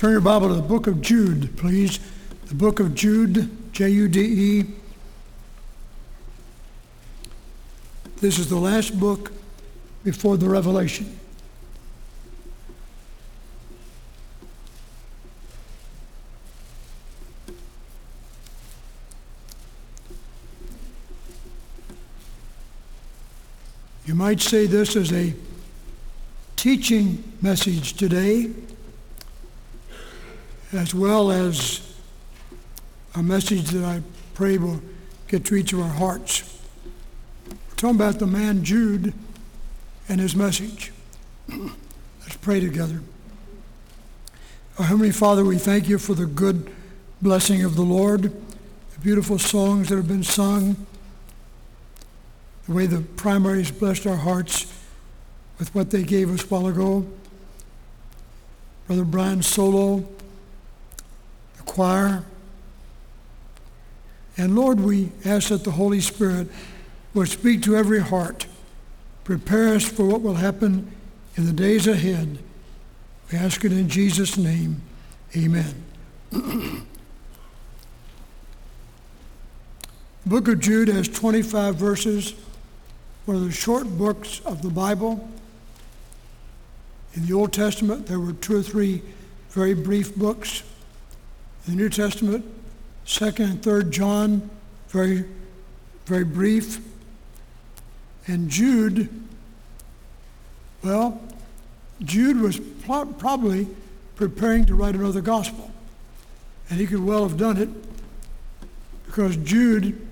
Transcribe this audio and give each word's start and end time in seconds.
Turn 0.00 0.12
your 0.12 0.22
Bible 0.22 0.48
to 0.48 0.54
the 0.54 0.62
book 0.62 0.86
of 0.86 1.02
Jude, 1.02 1.58
please. 1.58 2.00
The 2.46 2.54
book 2.54 2.80
of 2.80 2.94
Jude, 2.94 3.50
J 3.74 3.90
U 3.90 4.08
D 4.08 4.20
E. 4.20 4.64
This 8.16 8.38
is 8.38 8.48
the 8.48 8.56
last 8.56 8.98
book 8.98 9.30
before 10.02 10.38
the 10.38 10.48
Revelation. 10.48 11.18
You 24.06 24.14
might 24.14 24.40
say 24.40 24.64
this 24.64 24.96
is 24.96 25.12
a 25.12 25.34
teaching 26.56 27.22
message 27.42 27.92
today, 27.98 28.50
as 30.72 30.94
well 30.94 31.30
as 31.30 31.94
a 33.14 33.22
message 33.22 33.70
that 33.70 33.84
I 33.84 34.02
pray 34.34 34.58
will 34.58 34.80
get 35.28 35.44
to 35.46 35.56
each 35.56 35.72
of 35.72 35.80
our 35.80 35.88
hearts. 35.88 36.60
We're 37.48 37.76
talking 37.76 37.96
about 37.96 38.18
the 38.18 38.26
man 38.26 38.64
Jude 38.64 39.12
and 40.08 40.20
his 40.20 40.36
message. 40.36 40.92
Let's 41.48 42.36
pray 42.40 42.60
together. 42.60 43.00
Our 44.78 44.86
Heavenly 44.86 45.12
Father, 45.12 45.44
we 45.44 45.58
thank 45.58 45.88
you 45.88 45.98
for 45.98 46.14
the 46.14 46.26
good 46.26 46.72
blessing 47.20 47.64
of 47.64 47.76
the 47.76 47.82
Lord, 47.82 48.22
the 48.22 49.00
beautiful 49.02 49.38
songs 49.38 49.88
that 49.88 49.96
have 49.96 50.08
been 50.08 50.24
sung 50.24 50.86
the 52.70 52.76
way 52.76 52.86
the 52.86 53.00
primaries 53.00 53.72
blessed 53.72 54.06
our 54.06 54.16
hearts 54.16 54.72
with 55.58 55.74
what 55.74 55.90
they 55.90 56.04
gave 56.04 56.30
us 56.32 56.44
a 56.44 56.46
while 56.46 56.68
ago. 56.68 57.04
Brother 58.86 59.04
Brian 59.04 59.42
Solo, 59.42 60.08
choir. 61.70 62.24
And 64.36 64.56
Lord, 64.56 64.80
we 64.80 65.12
ask 65.24 65.50
that 65.50 65.62
the 65.62 65.70
Holy 65.70 66.00
Spirit 66.00 66.48
will 67.14 67.26
speak 67.26 67.62
to 67.62 67.76
every 67.76 68.00
heart. 68.00 68.46
Prepare 69.22 69.74
us 69.74 69.84
for 69.84 70.04
what 70.04 70.20
will 70.20 70.34
happen 70.34 70.90
in 71.36 71.46
the 71.46 71.52
days 71.52 71.86
ahead. 71.86 72.40
We 73.30 73.38
ask 73.38 73.64
it 73.64 73.70
in 73.70 73.88
Jesus' 73.88 74.36
name. 74.36 74.82
Amen. 75.36 75.84
the 76.30 76.82
book 80.26 80.48
of 80.48 80.58
Jude 80.58 80.88
has 80.88 81.06
25 81.06 81.76
verses 81.76 82.34
one 83.26 83.36
of 83.36 83.44
the 83.44 83.52
short 83.52 83.86
books 83.96 84.40
of 84.40 84.60
the 84.60 84.70
Bible. 84.70 85.28
In 87.14 87.26
the 87.26 87.32
Old 87.32 87.52
Testament, 87.52 88.06
there 88.06 88.18
were 88.18 88.32
two 88.32 88.56
or 88.56 88.62
three 88.62 89.02
very 89.50 89.74
brief 89.74 90.16
books. 90.16 90.64
The 91.70 91.76
New 91.76 91.88
Testament, 91.88 92.44
2nd 93.06 93.44
and 93.44 93.62
3rd 93.62 93.90
John, 93.90 94.50
very, 94.88 95.24
very 96.04 96.24
brief. 96.24 96.80
And 98.26 98.50
Jude, 98.50 99.08
well, 100.82 101.22
Jude 102.02 102.40
was 102.40 102.58
pro- 102.58 103.06
probably 103.06 103.68
preparing 104.16 104.64
to 104.64 104.74
write 104.74 104.96
another 104.96 105.20
gospel. 105.20 105.70
And 106.68 106.80
he 106.80 106.88
could 106.88 107.04
well 107.04 107.22
have 107.22 107.38
done 107.38 107.56
it 107.56 107.68
because 109.06 109.36
Jude, 109.36 110.08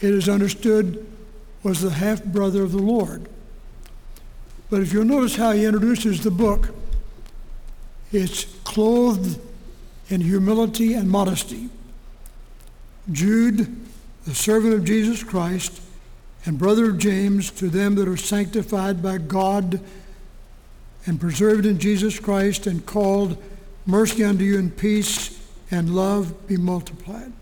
it 0.00 0.10
is 0.10 0.28
understood, 0.28 1.06
was 1.62 1.80
the 1.80 1.90
half 1.90 2.24
brother 2.24 2.64
of 2.64 2.72
the 2.72 2.82
Lord. 2.82 3.28
But 4.68 4.80
if 4.80 4.92
you'll 4.92 5.04
notice 5.04 5.36
how 5.36 5.52
he 5.52 5.64
introduces 5.64 6.24
the 6.24 6.32
book, 6.32 6.74
it's 8.10 8.46
clothed 8.64 9.40
in 10.10 10.20
humility 10.20 10.92
and 10.92 11.08
modesty. 11.08 11.70
Jude, 13.10 13.76
the 14.26 14.34
servant 14.34 14.74
of 14.74 14.84
Jesus 14.84 15.22
Christ, 15.22 15.80
and 16.44 16.58
brother 16.58 16.90
of 16.90 16.98
James, 16.98 17.50
to 17.52 17.68
them 17.68 17.94
that 17.94 18.08
are 18.08 18.16
sanctified 18.16 19.02
by 19.02 19.18
God 19.18 19.80
and 21.06 21.20
preserved 21.20 21.64
in 21.64 21.78
Jesus 21.78 22.18
Christ 22.18 22.66
and 22.66 22.84
called, 22.84 23.42
mercy 23.86 24.24
unto 24.24 24.44
you 24.44 24.58
and 24.58 24.76
peace 24.76 25.40
and 25.70 25.94
love 25.94 26.46
be 26.46 26.56
multiplied. 26.56 27.32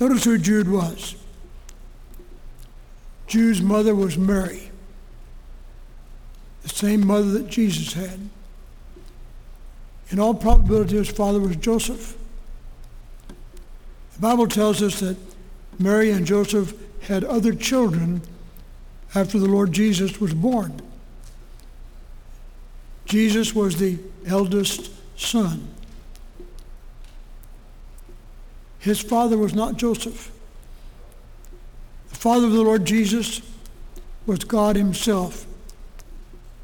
Notice 0.00 0.24
who 0.24 0.38
Jude 0.38 0.68
was. 0.68 1.16
Jude's 3.26 3.62
mother 3.62 3.94
was 3.94 4.18
Mary, 4.18 4.70
the 6.62 6.68
same 6.68 7.06
mother 7.06 7.30
that 7.32 7.48
Jesus 7.48 7.94
had. 7.94 8.20
In 10.10 10.18
all 10.18 10.34
probability, 10.34 10.96
his 10.96 11.10
father 11.10 11.40
was 11.40 11.56
Joseph. 11.56 12.16
The 14.14 14.20
Bible 14.20 14.46
tells 14.46 14.82
us 14.82 15.00
that 15.00 15.16
Mary 15.78 16.10
and 16.10 16.26
Joseph 16.26 16.74
had 17.02 17.24
other 17.24 17.54
children 17.54 18.22
after 19.14 19.38
the 19.38 19.48
Lord 19.48 19.72
Jesus 19.72 20.20
was 20.20 20.34
born. 20.34 20.80
Jesus 23.06 23.54
was 23.54 23.76
the 23.76 23.98
eldest 24.26 24.90
son. 25.16 25.68
His 28.78 29.00
father 29.00 29.36
was 29.38 29.54
not 29.54 29.76
Joseph. 29.76 30.30
The 32.10 32.16
father 32.16 32.46
of 32.46 32.52
the 32.52 32.62
Lord 32.62 32.84
Jesus 32.84 33.40
was 34.26 34.40
God 34.44 34.76
Himself. 34.76 35.46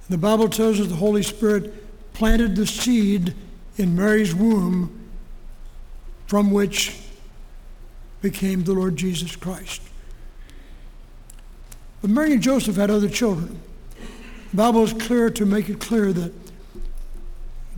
The 0.08 0.18
Bible 0.18 0.48
tells 0.48 0.80
us 0.80 0.88
the 0.88 0.96
Holy 0.96 1.22
Spirit 1.22 1.72
planted 2.20 2.54
the 2.54 2.66
seed 2.66 3.32
in 3.78 3.96
Mary's 3.96 4.34
womb 4.34 5.08
from 6.26 6.50
which 6.50 6.94
became 8.20 8.62
the 8.62 8.74
Lord 8.74 8.94
Jesus 8.94 9.34
Christ. 9.36 9.80
But 12.02 12.10
Mary 12.10 12.34
and 12.34 12.42
Joseph 12.42 12.76
had 12.76 12.90
other 12.90 13.08
children. 13.08 13.58
The 14.50 14.56
Bible 14.58 14.84
is 14.84 14.92
clear 14.92 15.30
to 15.30 15.46
make 15.46 15.70
it 15.70 15.80
clear 15.80 16.12
that 16.12 16.30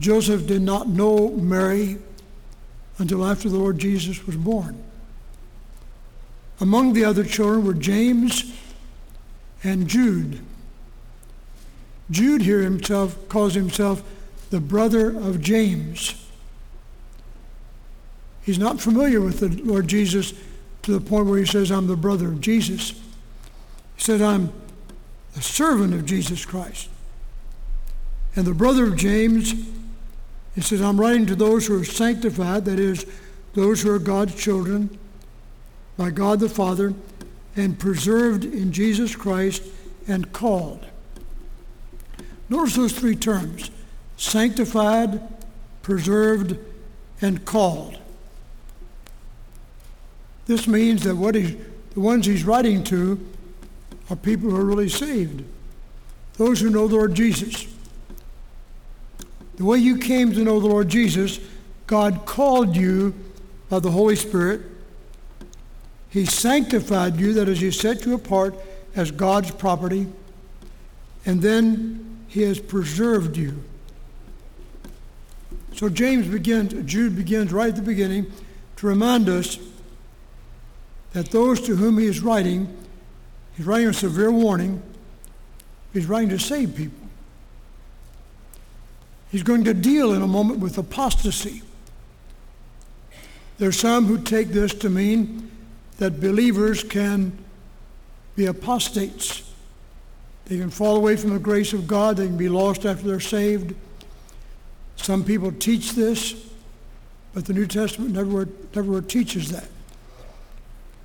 Joseph 0.00 0.44
did 0.44 0.62
not 0.62 0.88
know 0.88 1.28
Mary 1.28 1.98
until 2.98 3.24
after 3.24 3.48
the 3.48 3.58
Lord 3.58 3.78
Jesus 3.78 4.26
was 4.26 4.36
born. 4.36 4.82
Among 6.58 6.94
the 6.94 7.04
other 7.04 7.22
children 7.22 7.64
were 7.64 7.74
James 7.74 8.52
and 9.62 9.86
Jude. 9.86 10.40
Jude 12.10 12.42
here 12.42 12.62
himself 12.62 13.28
calls 13.28 13.54
himself 13.54 14.02
the 14.52 14.60
brother 14.60 15.08
of 15.08 15.40
James. 15.40 16.14
He's 18.42 18.58
not 18.58 18.82
familiar 18.82 19.18
with 19.18 19.40
the 19.40 19.48
Lord 19.48 19.88
Jesus 19.88 20.34
to 20.82 20.92
the 20.92 21.00
point 21.00 21.26
where 21.26 21.38
he 21.38 21.46
says, 21.46 21.72
I'm 21.72 21.86
the 21.86 21.96
brother 21.96 22.28
of 22.28 22.42
Jesus. 22.42 22.90
He 22.90 24.02
said, 24.02 24.20
I'm 24.20 24.52
the 25.32 25.40
servant 25.40 25.94
of 25.94 26.04
Jesus 26.04 26.44
Christ. 26.44 26.90
And 28.36 28.44
the 28.44 28.52
brother 28.52 28.84
of 28.84 28.96
James, 28.96 29.54
he 30.54 30.60
says, 30.60 30.82
I'm 30.82 31.00
writing 31.00 31.24
to 31.26 31.34
those 31.34 31.66
who 31.66 31.80
are 31.80 31.84
sanctified, 31.84 32.66
that 32.66 32.78
is, 32.78 33.06
those 33.54 33.80
who 33.80 33.90
are 33.90 33.98
God's 33.98 34.34
children, 34.34 34.98
by 35.96 36.10
God 36.10 36.40
the 36.40 36.50
Father 36.50 36.92
and 37.56 37.78
preserved 37.78 38.44
in 38.44 38.70
Jesus 38.70 39.16
Christ 39.16 39.62
and 40.06 40.30
called. 40.30 40.84
Notice 42.50 42.76
those 42.76 42.92
three 42.92 43.16
terms 43.16 43.70
sanctified, 44.22 45.20
preserved, 45.82 46.58
and 47.20 47.44
called. 47.44 47.98
This 50.46 50.66
means 50.66 51.04
that 51.04 51.16
what 51.16 51.34
he's, 51.34 51.56
the 51.94 52.00
ones 52.00 52.26
he's 52.26 52.44
writing 52.44 52.82
to 52.84 53.24
are 54.10 54.16
people 54.16 54.50
who 54.50 54.56
are 54.56 54.64
really 54.64 54.88
saved, 54.88 55.44
those 56.34 56.60
who 56.60 56.70
know 56.70 56.88
the 56.88 56.96
Lord 56.96 57.14
Jesus. 57.14 57.66
The 59.56 59.64
way 59.64 59.78
you 59.78 59.98
came 59.98 60.32
to 60.32 60.42
know 60.42 60.60
the 60.60 60.66
Lord 60.66 60.88
Jesus, 60.88 61.38
God 61.86 62.26
called 62.26 62.74
you 62.74 63.14
by 63.68 63.78
the 63.78 63.90
Holy 63.90 64.16
Spirit 64.16 64.62
he 66.12 66.26
sanctified 66.26 67.18
you, 67.18 67.32
that 67.34 67.48
is, 67.48 67.60
He 67.60 67.70
set 67.70 68.04
you 68.04 68.14
apart 68.14 68.54
as 68.94 69.10
God's 69.10 69.50
property, 69.50 70.06
and 71.24 71.40
then 71.40 72.18
He 72.28 72.42
has 72.42 72.60
preserved 72.60 73.38
you. 73.38 73.64
So 75.74 75.88
James 75.88 76.28
begins, 76.28 76.74
Jude 76.90 77.16
begins 77.16 77.52
right 77.52 77.70
at 77.70 77.76
the 77.76 77.82
beginning 77.82 78.30
to 78.76 78.86
remind 78.86 79.28
us 79.28 79.58
that 81.12 81.30
those 81.30 81.60
to 81.62 81.76
whom 81.76 81.98
he 81.98 82.06
is 82.06 82.20
writing, 82.20 82.76
he's 83.56 83.66
writing 83.66 83.88
a 83.88 83.92
severe 83.92 84.30
warning, 84.30 84.82
he's 85.92 86.06
writing 86.06 86.30
to 86.30 86.38
save 86.38 86.76
people. 86.76 87.08
He's 89.30 89.42
going 89.42 89.64
to 89.64 89.74
deal 89.74 90.12
in 90.12 90.20
a 90.20 90.26
moment 90.26 90.60
with 90.60 90.76
apostasy. 90.76 91.62
There's 93.58 93.78
some 93.78 94.06
who 94.06 94.18
take 94.18 94.48
this 94.48 94.74
to 94.74 94.90
mean 94.90 95.50
that 95.98 96.20
believers 96.20 96.82
can 96.82 97.38
be 98.36 98.46
apostates. 98.46 99.50
They 100.46 100.58
can 100.58 100.70
fall 100.70 100.96
away 100.96 101.16
from 101.16 101.30
the 101.30 101.38
grace 101.38 101.72
of 101.72 101.86
God. 101.86 102.16
They 102.16 102.26
can 102.26 102.36
be 102.36 102.48
lost 102.48 102.84
after 102.84 103.06
they're 103.06 103.20
saved. 103.20 103.74
Some 105.02 105.24
people 105.24 105.50
teach 105.50 105.92
this, 105.92 106.34
but 107.34 107.44
the 107.44 107.52
New 107.52 107.66
Testament 107.66 108.12
never, 108.12 108.48
never 108.74 109.02
teaches 109.02 109.50
that. 109.50 109.68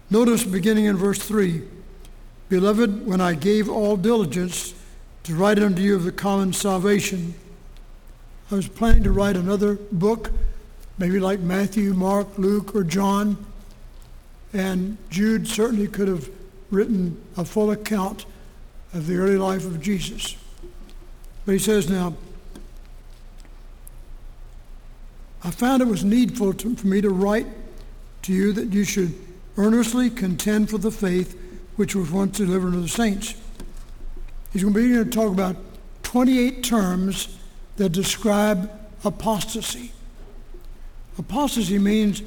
Notice 0.09 0.43
beginning 0.43 0.85
in 0.85 0.95
verse 0.95 1.19
3 1.19 1.63
Beloved, 2.49 3.05
when 3.05 3.19
I 3.19 3.33
gave 3.33 3.67
all 3.67 3.97
diligence 3.97 4.73
to 5.23 5.35
write 5.35 5.59
unto 5.59 5.81
you 5.81 5.95
of 5.95 6.05
the 6.05 6.13
common 6.13 6.53
salvation, 6.53 7.33
I 8.49 8.55
was 8.55 8.69
planning 8.69 9.03
to 9.03 9.11
write 9.11 9.35
another 9.35 9.75
book, 9.91 10.31
maybe 10.97 11.19
like 11.19 11.41
Matthew, 11.41 11.93
Mark, 11.93 12.37
Luke, 12.37 12.73
or 12.73 12.85
John. 12.85 13.45
And 14.53 14.97
Jude 15.09 15.45
certainly 15.47 15.87
could 15.87 16.07
have 16.07 16.29
written 16.71 17.21
a 17.35 17.43
full 17.43 17.71
account 17.71 18.25
of 18.93 19.07
the 19.07 19.17
early 19.17 19.35
life 19.37 19.65
of 19.65 19.81
Jesus. 19.81 20.37
But 21.45 21.53
he 21.53 21.59
says 21.59 21.89
now, 21.89 22.15
I 25.43 25.51
found 25.51 25.81
it 25.81 25.87
was 25.87 26.03
needful 26.03 26.53
to, 26.53 26.75
for 26.75 26.87
me 26.87 27.01
to 27.01 27.09
write 27.09 27.47
to 28.23 28.33
you 28.33 28.53
that 28.53 28.73
you 28.73 28.83
should 28.83 29.13
earnestly 29.57 30.09
contend 30.09 30.69
for 30.69 30.77
the 30.77 30.91
faith 30.91 31.39
which 31.75 31.95
was 31.95 32.11
once 32.11 32.37
delivered 32.37 32.73
to 32.73 32.79
the 32.79 32.87
saints. 32.87 33.35
He's 34.51 34.63
going 34.63 34.73
to 34.73 34.81
begin 34.81 35.05
to 35.05 35.09
talk 35.09 35.31
about 35.31 35.55
28 36.03 36.63
terms 36.63 37.37
that 37.77 37.89
describe 37.89 38.71
apostasy. 39.03 39.91
Apostasy 41.17 41.77
means 41.77 42.23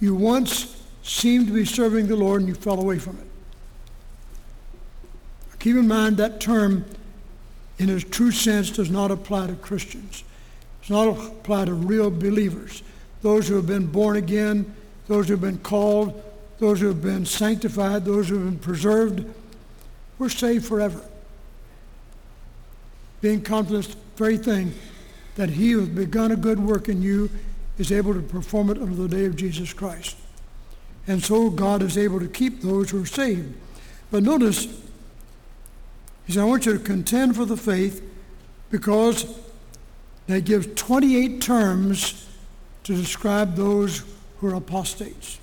you 0.00 0.14
once 0.14 0.82
seemed 1.02 1.46
to 1.48 1.52
be 1.52 1.64
serving 1.64 2.06
the 2.06 2.16
Lord 2.16 2.40
and 2.40 2.48
you 2.48 2.54
fell 2.54 2.80
away 2.80 2.98
from 2.98 3.18
it. 3.18 3.26
Keep 5.58 5.76
in 5.76 5.88
mind 5.88 6.18
that 6.18 6.40
term, 6.40 6.84
in 7.78 7.88
its 7.88 8.04
true 8.04 8.30
sense, 8.30 8.70
does 8.70 8.90
not 8.90 9.10
apply 9.10 9.46
to 9.46 9.54
Christians. 9.54 10.22
It 10.84 10.88
does 10.88 11.16
not 11.16 11.26
apply 11.26 11.64
to 11.66 11.74
real 11.74 12.10
believers, 12.10 12.82
those 13.22 13.48
who 13.48 13.56
have 13.56 13.66
been 13.66 13.86
born 13.86 14.16
again, 14.16 14.74
those 15.06 15.28
who 15.28 15.34
have 15.34 15.40
been 15.40 15.58
called, 15.58 16.22
those 16.58 16.80
who 16.80 16.88
have 16.88 17.02
been 17.02 17.24
sanctified, 17.24 18.04
those 18.04 18.28
who 18.28 18.34
have 18.36 18.44
been 18.44 18.58
preserved. 18.58 19.24
We're 20.18 20.28
saved 20.28 20.66
forever. 20.66 21.00
Being 23.22 23.42
confident 23.42 23.88
the 23.88 23.96
very 24.16 24.36
thing 24.36 24.74
that 25.36 25.50
he 25.50 25.70
who 25.70 25.80
has 25.80 25.88
begun 25.88 26.30
a 26.32 26.36
good 26.36 26.60
work 26.60 26.88
in 26.88 27.00
you 27.02 27.30
is 27.78 27.90
able 27.90 28.12
to 28.12 28.20
perform 28.20 28.70
it 28.70 28.76
until 28.76 29.08
the 29.08 29.16
day 29.16 29.24
of 29.24 29.36
Jesus 29.36 29.72
Christ. 29.72 30.16
And 31.06 31.22
so 31.22 31.50
God 31.50 31.82
is 31.82 31.98
able 31.98 32.20
to 32.20 32.28
keep 32.28 32.60
those 32.60 32.90
who 32.90 33.02
are 33.02 33.06
saved. 33.06 33.54
But 34.10 34.22
notice, 34.22 34.66
he 36.26 36.32
said, 36.32 36.42
I 36.42 36.44
want 36.44 36.66
you 36.66 36.74
to 36.74 36.78
contend 36.78 37.36
for 37.36 37.44
the 37.44 37.56
faith 37.56 38.02
because 38.70 39.24
they 40.26 40.40
give 40.40 40.74
28 40.74 41.40
terms 41.40 42.26
to 42.84 42.94
describe 42.94 43.56
those 43.56 44.04
who 44.38 44.48
are 44.48 44.54
apostates. 44.54 45.38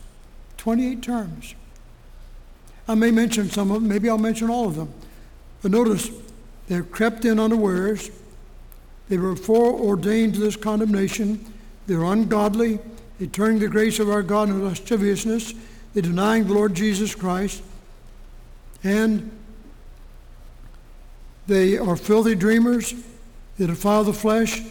28 0.58 1.02
terms. 1.02 1.56
I 2.88 2.96
may 2.96 3.12
mention 3.12 3.50
some 3.50 3.72
of 3.72 3.82
them, 3.82 3.90
maybe 3.90 4.10
I'll 4.10 4.18
mention 4.18 4.50
all 4.50 4.68
of 4.68 4.76
them. 4.76 4.92
But 5.62 5.72
notice, 5.72 6.10
they're 6.68 6.84
crept 6.84 7.26
in 7.26 7.40
unawares. 7.40 8.12
They 9.10 9.18
were 9.18 9.36
foreordained 9.36 10.36
to 10.36 10.40
this 10.40 10.56
condemnation. 10.56 11.46
They're 11.88 12.04
ungodly. 12.04 12.80
They 13.20 13.28
turn 13.28 13.60
the 13.60 13.68
grace 13.68 14.00
of 14.00 14.10
our 14.10 14.24
God 14.24 14.50
into 14.50 14.64
lasciviousness. 14.64 15.54
They're 15.94 16.04
denying 16.04 16.48
the 16.48 16.54
Lord 16.54 16.74
Jesus 16.74 17.14
Christ. 17.14 17.62
And 18.84 19.32
they 21.48 21.78
are 21.78 21.96
filthy 21.96 22.36
dreamers. 22.36 22.94
They 23.58 23.68
defile 23.68 24.04
the 24.04 24.14
flesh. 24.14 24.62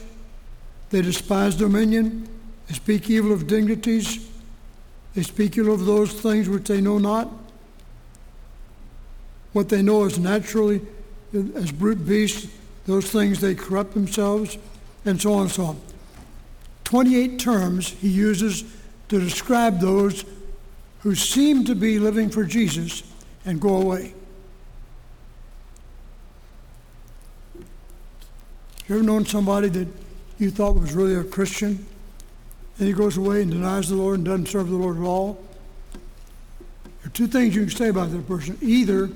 They 0.91 1.03
despise 1.03 1.55
dominion. 1.55 2.29
They 2.69 2.75
speak 2.75 3.09
evil 3.09 3.33
of 3.33 3.47
dignities. 3.47 4.29
They 5.15 5.23
speak 5.23 5.57
evil 5.59 5.75
of 5.75 5.87
those 5.87 6.13
things 6.13 6.49
which 6.49 6.65
they 6.65 6.81
know 6.81 6.99
not. 6.99 7.29
What 9.53 9.69
they 9.69 9.83
know 9.83 10.05
is 10.05 10.19
naturally 10.19 10.81
as 11.33 11.73
brute 11.73 12.07
beasts, 12.07 12.49
those 12.87 13.11
things 13.11 13.41
they 13.41 13.55
corrupt 13.55 13.95
themselves, 13.95 14.59
and 15.05 15.21
so 15.21 15.35
on 15.35 15.43
and 15.43 15.51
so 15.51 15.65
on. 15.65 15.81
28 16.85 17.39
terms 17.39 17.89
he 17.89 18.09
uses 18.09 18.65
to 19.09 19.21
describe 19.21 19.81
those 19.81 20.25
who 21.01 21.15
seem 21.15 21.65
to 21.65 21.75
be 21.75 21.99
living 21.99 22.31
for 22.31 22.45
Jesus 22.45 23.03
and 23.45 23.61
go 23.61 23.81
away. 23.81 24.15
You 28.91 28.97
ever 28.97 29.05
known 29.05 29.25
somebody 29.25 29.69
that 29.69 29.87
you 30.41 30.51
thought 30.51 30.75
was 30.75 30.95
really 30.95 31.15
a 31.15 31.23
Christian, 31.23 31.87
and 32.77 32.89
he 32.89 32.93
goes 32.93 33.17
away 33.17 33.43
and 33.43 33.53
denies 33.53 33.89
the 33.89 33.95
Lord 33.95 34.17
and 34.17 34.25
doesn't 34.25 34.49
serve 34.49 34.69
the 34.69 34.75
Lord 34.75 34.97
at 34.97 35.05
all? 35.05 35.41
There 35.93 37.07
are 37.07 37.11
two 37.11 37.29
things 37.29 37.55
you 37.55 37.61
can 37.61 37.71
say 37.71 37.87
about 37.87 38.11
that 38.11 38.27
person. 38.27 38.59
Either 38.61 39.09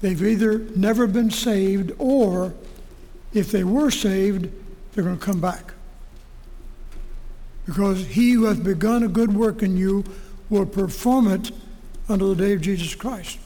they've 0.00 0.22
either 0.22 0.60
never 0.76 1.06
been 1.06 1.30
saved, 1.30 1.92
or 1.98 2.54
if 3.34 3.52
they 3.52 3.64
were 3.64 3.90
saved, 3.90 4.48
they're 4.94 5.04
going 5.04 5.18
to 5.18 5.22
come 5.22 5.42
back. 5.42 5.74
Because 7.66 8.06
he 8.06 8.30
who 8.30 8.44
has 8.44 8.58
begun 8.58 9.02
a 9.02 9.08
good 9.08 9.34
work 9.34 9.62
in 9.62 9.76
you 9.76 10.04
will 10.48 10.64
perform 10.64 11.28
it 11.30 11.50
until 12.08 12.34
the 12.34 12.42
day 12.42 12.54
of 12.54 12.62
Jesus 12.62 12.94
Christ. 12.94 13.38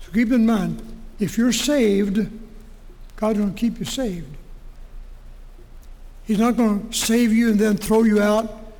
So 0.00 0.10
keep 0.10 0.32
in 0.32 0.44
mind, 0.44 0.82
if 1.20 1.38
you're 1.38 1.52
saved, 1.52 2.28
God's 3.14 3.38
going 3.38 3.54
to 3.54 3.56
keep 3.56 3.78
you 3.78 3.84
saved. 3.84 4.38
He's 6.30 6.38
not 6.38 6.56
going 6.56 6.88
to 6.88 6.96
save 6.96 7.32
you 7.32 7.50
and 7.50 7.58
then 7.58 7.76
throw 7.76 8.04
you 8.04 8.22
out, 8.22 8.72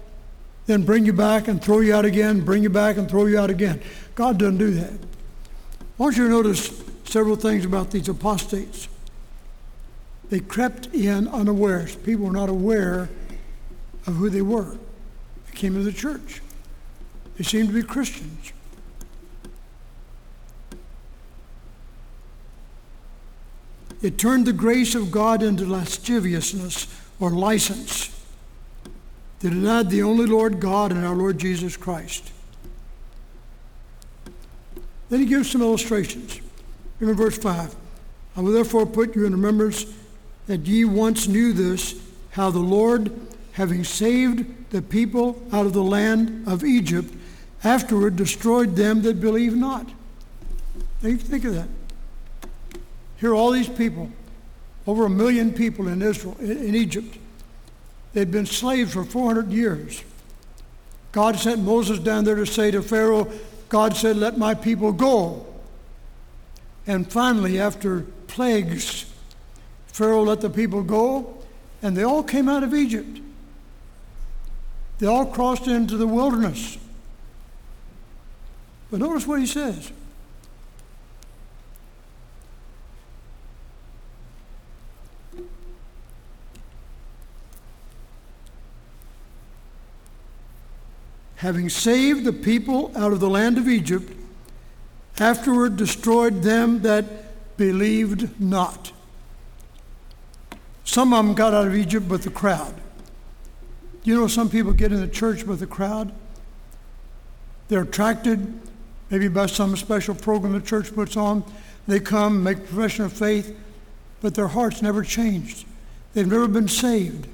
then 0.67 0.85
bring 0.85 1.05
you 1.05 1.13
back 1.13 1.49
and 1.49 1.61
throw 1.61 1.81
you 1.81 1.93
out 1.93 2.05
again, 2.05 2.43
bring 2.43 2.63
you 2.63 2.71
back 2.71 2.97
and 2.97 3.11
throw 3.11 3.27
you 3.27 3.41
out 3.41 3.51
again. 3.51 3.83
God 4.15 4.39
doesn't 4.39 4.59
do 4.59 4.71
that. 4.71 4.93
I 4.93 5.85
want 5.97 6.17
you 6.17 6.27
to 6.27 6.31
notice 6.31 6.81
several 7.07 7.35
things 7.35 7.65
about 7.65 7.91
these 7.91 8.09
apostates. 8.09 8.87
They 10.29 10.39
crept 10.39 10.95
in 10.95 11.27
unawares. 11.27 11.97
People 11.97 12.27
were 12.27 12.33
not 12.33 12.49
aware 12.49 13.09
of 14.07 14.15
who 14.15 14.31
they 14.31 14.43
were. 14.43 14.79
They 15.47 15.57
came 15.57 15.75
to 15.75 15.83
the 15.83 15.93
church. 15.93 16.41
They 17.37 17.43
seemed 17.43 17.71
to 17.71 17.75
be 17.75 17.83
Christians. 17.83 18.53
It 24.01 24.19
turned 24.19 24.47
the 24.47 24.53
grace 24.53 24.95
of 24.95 25.11
God 25.11 25.43
into 25.43 25.67
lasciviousness 25.67 26.87
or 27.21 27.31
license. 27.31 28.09
They 29.41 29.51
denied 29.51 29.91
the 29.91 30.03
only 30.03 30.27
Lord 30.27 30.59
God 30.61 30.91
and 30.91 31.05
our 31.05 31.15
Lord 31.15 31.39
Jesus 31.39 31.77
Christ. 31.77 32.33
Then 35.09 35.21
he 35.21 35.27
gives 35.27 35.51
some 35.51 35.63
illustrations. 35.63 36.41
In 37.01 37.13
verse 37.15 37.39
5, 37.39 37.75
I 38.37 38.41
will 38.41 38.53
therefore 38.53 38.87
put 38.87 39.17
you 39.17 39.27
in 39.27 39.33
remembrance 39.33 39.87
that 40.47 40.67
ye 40.67 40.85
once 40.85 41.29
knew 41.29 41.53
this, 41.53 42.01
how 42.33 42.51
the 42.51 42.59
Lord, 42.59 43.11
having 43.53 43.85
saved 43.85 44.71
the 44.71 44.83
people 44.83 45.43
out 45.53 45.67
of 45.67 45.73
the 45.73 45.83
land 45.83 46.47
of 46.47 46.65
Egypt, 46.65 47.13
afterward 47.65 48.17
destroyed 48.17 48.77
them 48.77 49.03
that 49.03 49.21
believe 49.21 49.57
not. 49.57 49.89
Now 51.03 51.09
you 51.09 51.17
think 51.17 51.45
of 51.45 51.55
that. 51.55 51.69
Here 53.17 53.31
are 53.31 53.35
all 53.35 53.51
these 53.51 53.69
people 53.69 54.11
over 54.87 55.07
a 55.07 55.11
million 55.11 55.53
people 55.53 55.89
in 55.89 56.03
Israel, 56.03 56.37
in 56.41 56.75
Egypt. 56.75 57.17
They'd 58.13 58.31
been 58.31 58.47
slaves 58.47 58.93
for 58.93 59.05
400 59.05 59.51
years. 59.51 60.03
God 61.13 61.37
sent 61.37 61.61
Moses 61.63 61.99
down 61.99 62.25
there 62.25 62.37
to 62.37 62.47
say 62.47 62.71
to 62.71 62.83
Pharaoh, 62.83 63.31
God 63.69 63.97
said, 63.97 64.17
Let 64.17 64.39
my 64.39 64.55
people 64.55 64.93
go. 64.93 65.47
And 66.87 67.11
finally, 67.11 67.61
after 67.61 68.03
plagues, 68.27 69.07
Pharaoh 69.87 70.23
let 70.23 70.41
the 70.41 70.51
people 70.51 70.83
go, 70.83 71.43
and 71.83 71.97
they 71.97 72.03
all 72.03 72.23
came 72.23 72.49
out 72.49 72.63
of 72.63 72.75
Egypt. 72.75 73.21
They 74.99 75.07
all 75.07 75.27
crossed 75.27 75.67
into 75.67 75.97
the 75.97 76.07
wilderness. 76.07 76.79
But 78.91 79.01
notice 79.01 79.27
what 79.27 79.41
he 79.41 79.47
says. 79.47 79.93
Having 91.41 91.71
saved 91.71 92.25
the 92.25 92.33
people 92.35 92.93
out 92.95 93.15
of 93.15 93.19
the 93.19 93.31
land 93.31 93.57
of 93.57 93.67
Egypt, 93.67 94.13
afterward 95.19 95.75
destroyed 95.75 96.43
them 96.43 96.83
that 96.83 97.57
believed 97.57 98.39
not. 98.39 98.93
Some 100.85 101.15
of 101.15 101.25
them 101.25 101.35
got 101.35 101.55
out 101.55 101.67
of 101.67 101.75
Egypt 101.75 102.09
with 102.09 102.25
the 102.25 102.31
crowd. 102.31 102.75
You 104.05 104.17
know, 104.17 104.27
some 104.27 104.51
people 104.51 104.75
get 104.75 104.93
in 104.93 105.01
the 105.01 105.09
church 105.09 105.45
with 105.45 105.61
the 105.61 105.67
crowd. 105.67 106.13
They're 107.69 107.85
attracted, 107.85 108.61
maybe 109.09 109.29
by 109.29 109.47
some 109.47 109.75
special 109.77 110.15
program 110.15 110.53
the 110.53 110.61
church 110.61 110.95
puts 110.95 111.17
on. 111.17 111.43
They 111.89 112.01
come, 112.01 112.43
make 112.43 112.67
profession 112.67 113.07
of 113.07 113.15
faith, 113.15 113.59
but 114.21 114.35
their 114.35 114.49
hearts 114.49 114.83
never 114.83 115.03
changed. 115.03 115.65
They've 116.13 116.27
never 116.27 116.49
been 116.49 116.69
saved. 116.69 117.29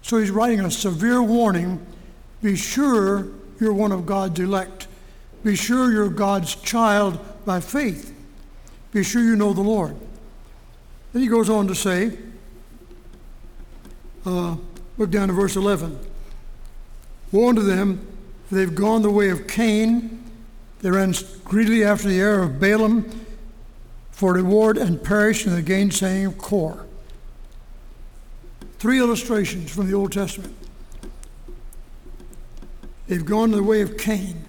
So 0.00 0.16
he's 0.16 0.30
writing 0.30 0.60
a 0.60 0.70
severe 0.70 1.22
warning 1.22 1.84
be 2.46 2.54
sure 2.54 3.26
you're 3.58 3.72
one 3.72 3.90
of 3.90 4.06
God's 4.06 4.38
elect. 4.38 4.86
Be 5.42 5.56
sure 5.56 5.90
you're 5.90 6.08
God's 6.08 6.54
child 6.54 7.18
by 7.44 7.58
faith. 7.58 8.14
Be 8.92 9.02
sure 9.02 9.20
you 9.20 9.34
know 9.34 9.52
the 9.52 9.62
Lord. 9.62 9.96
Then 11.12 11.22
he 11.22 11.28
goes 11.28 11.50
on 11.50 11.66
to 11.66 11.74
say, 11.74 12.16
uh, 14.24 14.54
look 14.96 15.10
down 15.10 15.26
to 15.26 15.34
verse 15.34 15.56
11. 15.56 15.98
Woe 17.32 17.48
unto 17.48 17.62
them, 17.62 18.06
they've 18.52 18.76
gone 18.76 19.02
the 19.02 19.10
way 19.10 19.30
of 19.30 19.48
Cain. 19.48 20.22
They 20.82 20.90
ran 20.92 21.14
greedily 21.42 21.82
after 21.82 22.06
the 22.06 22.20
heir 22.20 22.44
of 22.44 22.60
Balaam 22.60 23.10
for 24.12 24.34
reward 24.34 24.78
and 24.78 25.02
perished 25.02 25.48
in 25.48 25.52
the 25.56 25.62
gainsaying 25.62 26.26
of 26.26 26.38
Korah. 26.38 26.86
Three 28.78 29.00
illustrations 29.00 29.74
from 29.74 29.88
the 29.88 29.94
Old 29.94 30.12
Testament. 30.12 30.56
They've 33.06 33.24
gone 33.24 33.52
the 33.52 33.62
way 33.62 33.82
of 33.82 33.96
Cain. 33.96 34.44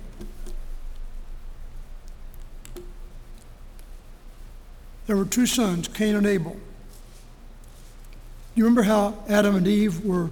There 5.05 5.15
were 5.15 5.25
two 5.25 5.45
sons, 5.45 5.87
Cain 5.87 6.15
and 6.15 6.25
Abel. 6.25 6.57
You 8.55 8.63
remember 8.63 8.83
how 8.83 9.23
Adam 9.29 9.55
and 9.55 9.67
Eve 9.67 10.03
were 10.03 10.31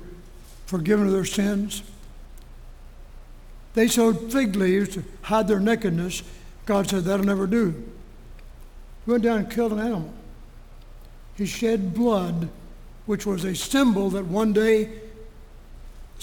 forgiven 0.66 1.06
of 1.06 1.14
their 1.14 1.26
sins? 1.26 1.84
They 3.76 3.88
sewed 3.88 4.32
fig 4.32 4.56
leaves 4.56 4.90
to 4.96 5.04
hide 5.22 5.48
their 5.48 5.60
nakedness. 5.60 6.24
God 6.66 6.90
said, 6.90 7.04
That'll 7.04 7.26
never 7.26 7.46
do. 7.46 7.72
He 9.06 9.12
went 9.12 9.24
down 9.24 9.40
and 9.40 9.52
killed 9.52 9.74
an 9.74 9.80
animal. 9.80 10.14
He 11.38 11.46
shed 11.46 11.94
blood, 11.94 12.50
which 13.06 13.26
was 13.26 13.44
a 13.44 13.54
symbol 13.54 14.10
that 14.12 14.26
one 14.26 14.54
day 14.54 14.90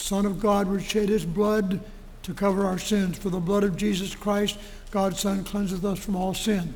Son 0.02 0.26
of 0.26 0.40
God 0.40 0.66
would 0.66 0.82
shed 0.82 1.09
his 1.09 1.25
blood 1.25 1.80
to 2.25 2.35
cover 2.35 2.66
our 2.66 2.78
sins. 2.78 3.16
For 3.16 3.30
the 3.30 3.38
blood 3.38 3.62
of 3.62 3.76
Jesus 3.76 4.16
Christ, 4.16 4.59
God's 4.90 5.21
Son, 5.21 5.44
cleanseth 5.44 5.85
us 5.85 5.99
from 6.00 6.16
all 6.16 6.35
sin. 6.35 6.75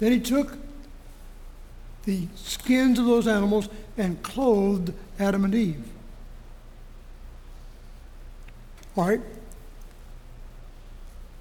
Then 0.00 0.10
he 0.10 0.18
took 0.18 0.58
the 2.04 2.26
skins 2.34 2.98
of 2.98 3.06
those 3.06 3.28
animals 3.28 3.68
and 3.96 4.22
clothed 4.22 4.92
Adam 5.18 5.44
and 5.44 5.54
Eve. 5.54 5.88
All 8.96 9.06
right? 9.06 9.20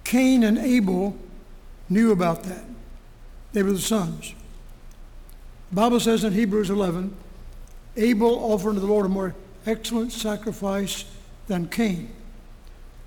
Cain 0.04 0.44
and 0.44 0.60
Abel 0.60 1.18
knew 1.90 2.12
about 2.12 2.44
that. 2.44 2.64
They 3.54 3.64
were 3.64 3.74
the 3.74 3.80
sons. 3.80 4.36
The 5.72 5.76
Bible 5.76 6.00
says 6.00 6.24
in 6.24 6.34
Hebrews 6.34 6.70
11, 6.70 7.16
Abel 7.98 8.36
offered 8.54 8.76
to 8.76 8.80
the 8.80 8.86
Lord 8.86 9.08
a 9.08 9.10
more 9.10 9.36
excellent 9.66 10.12
sacrifice 10.12 11.06
than 11.48 11.68
Cain. 11.68 12.10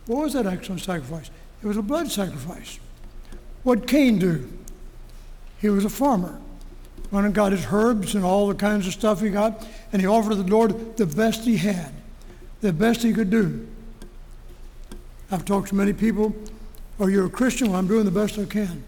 What 0.06 0.24
was 0.24 0.32
that 0.34 0.46
excellent 0.46 0.82
sacrifice? 0.82 1.30
It 1.62 1.66
was 1.66 1.76
a 1.76 1.82
blood 1.82 2.10
sacrifice. 2.10 2.78
What 3.62 3.86
Cain 3.86 4.18
do? 4.18 4.48
He 5.60 5.68
was 5.68 5.84
a 5.84 5.90
farmer. 5.90 6.40
Went 7.10 7.26
and 7.26 7.34
got 7.34 7.52
his 7.52 7.66
herbs 7.72 8.14
and 8.14 8.24
all 8.24 8.48
the 8.48 8.54
kinds 8.54 8.86
of 8.86 8.92
stuff 8.92 9.20
he 9.20 9.30
got, 9.30 9.66
and 9.92 10.00
he 10.00 10.08
offered 10.08 10.36
the 10.36 10.44
Lord 10.44 10.96
the 10.96 11.06
best 11.06 11.44
he 11.44 11.56
had, 11.56 11.92
the 12.60 12.72
best 12.72 13.02
he 13.02 13.12
could 13.12 13.30
do. 13.30 13.66
I've 15.30 15.44
talked 15.44 15.68
to 15.68 15.74
many 15.74 15.92
people, 15.92 16.34
oh, 17.00 17.06
you're 17.06 17.26
a 17.26 17.30
Christian? 17.30 17.68
Well, 17.68 17.78
I'm 17.78 17.88
doing 17.88 18.04
the 18.04 18.10
best 18.10 18.38
I 18.38 18.44
can. 18.44 18.84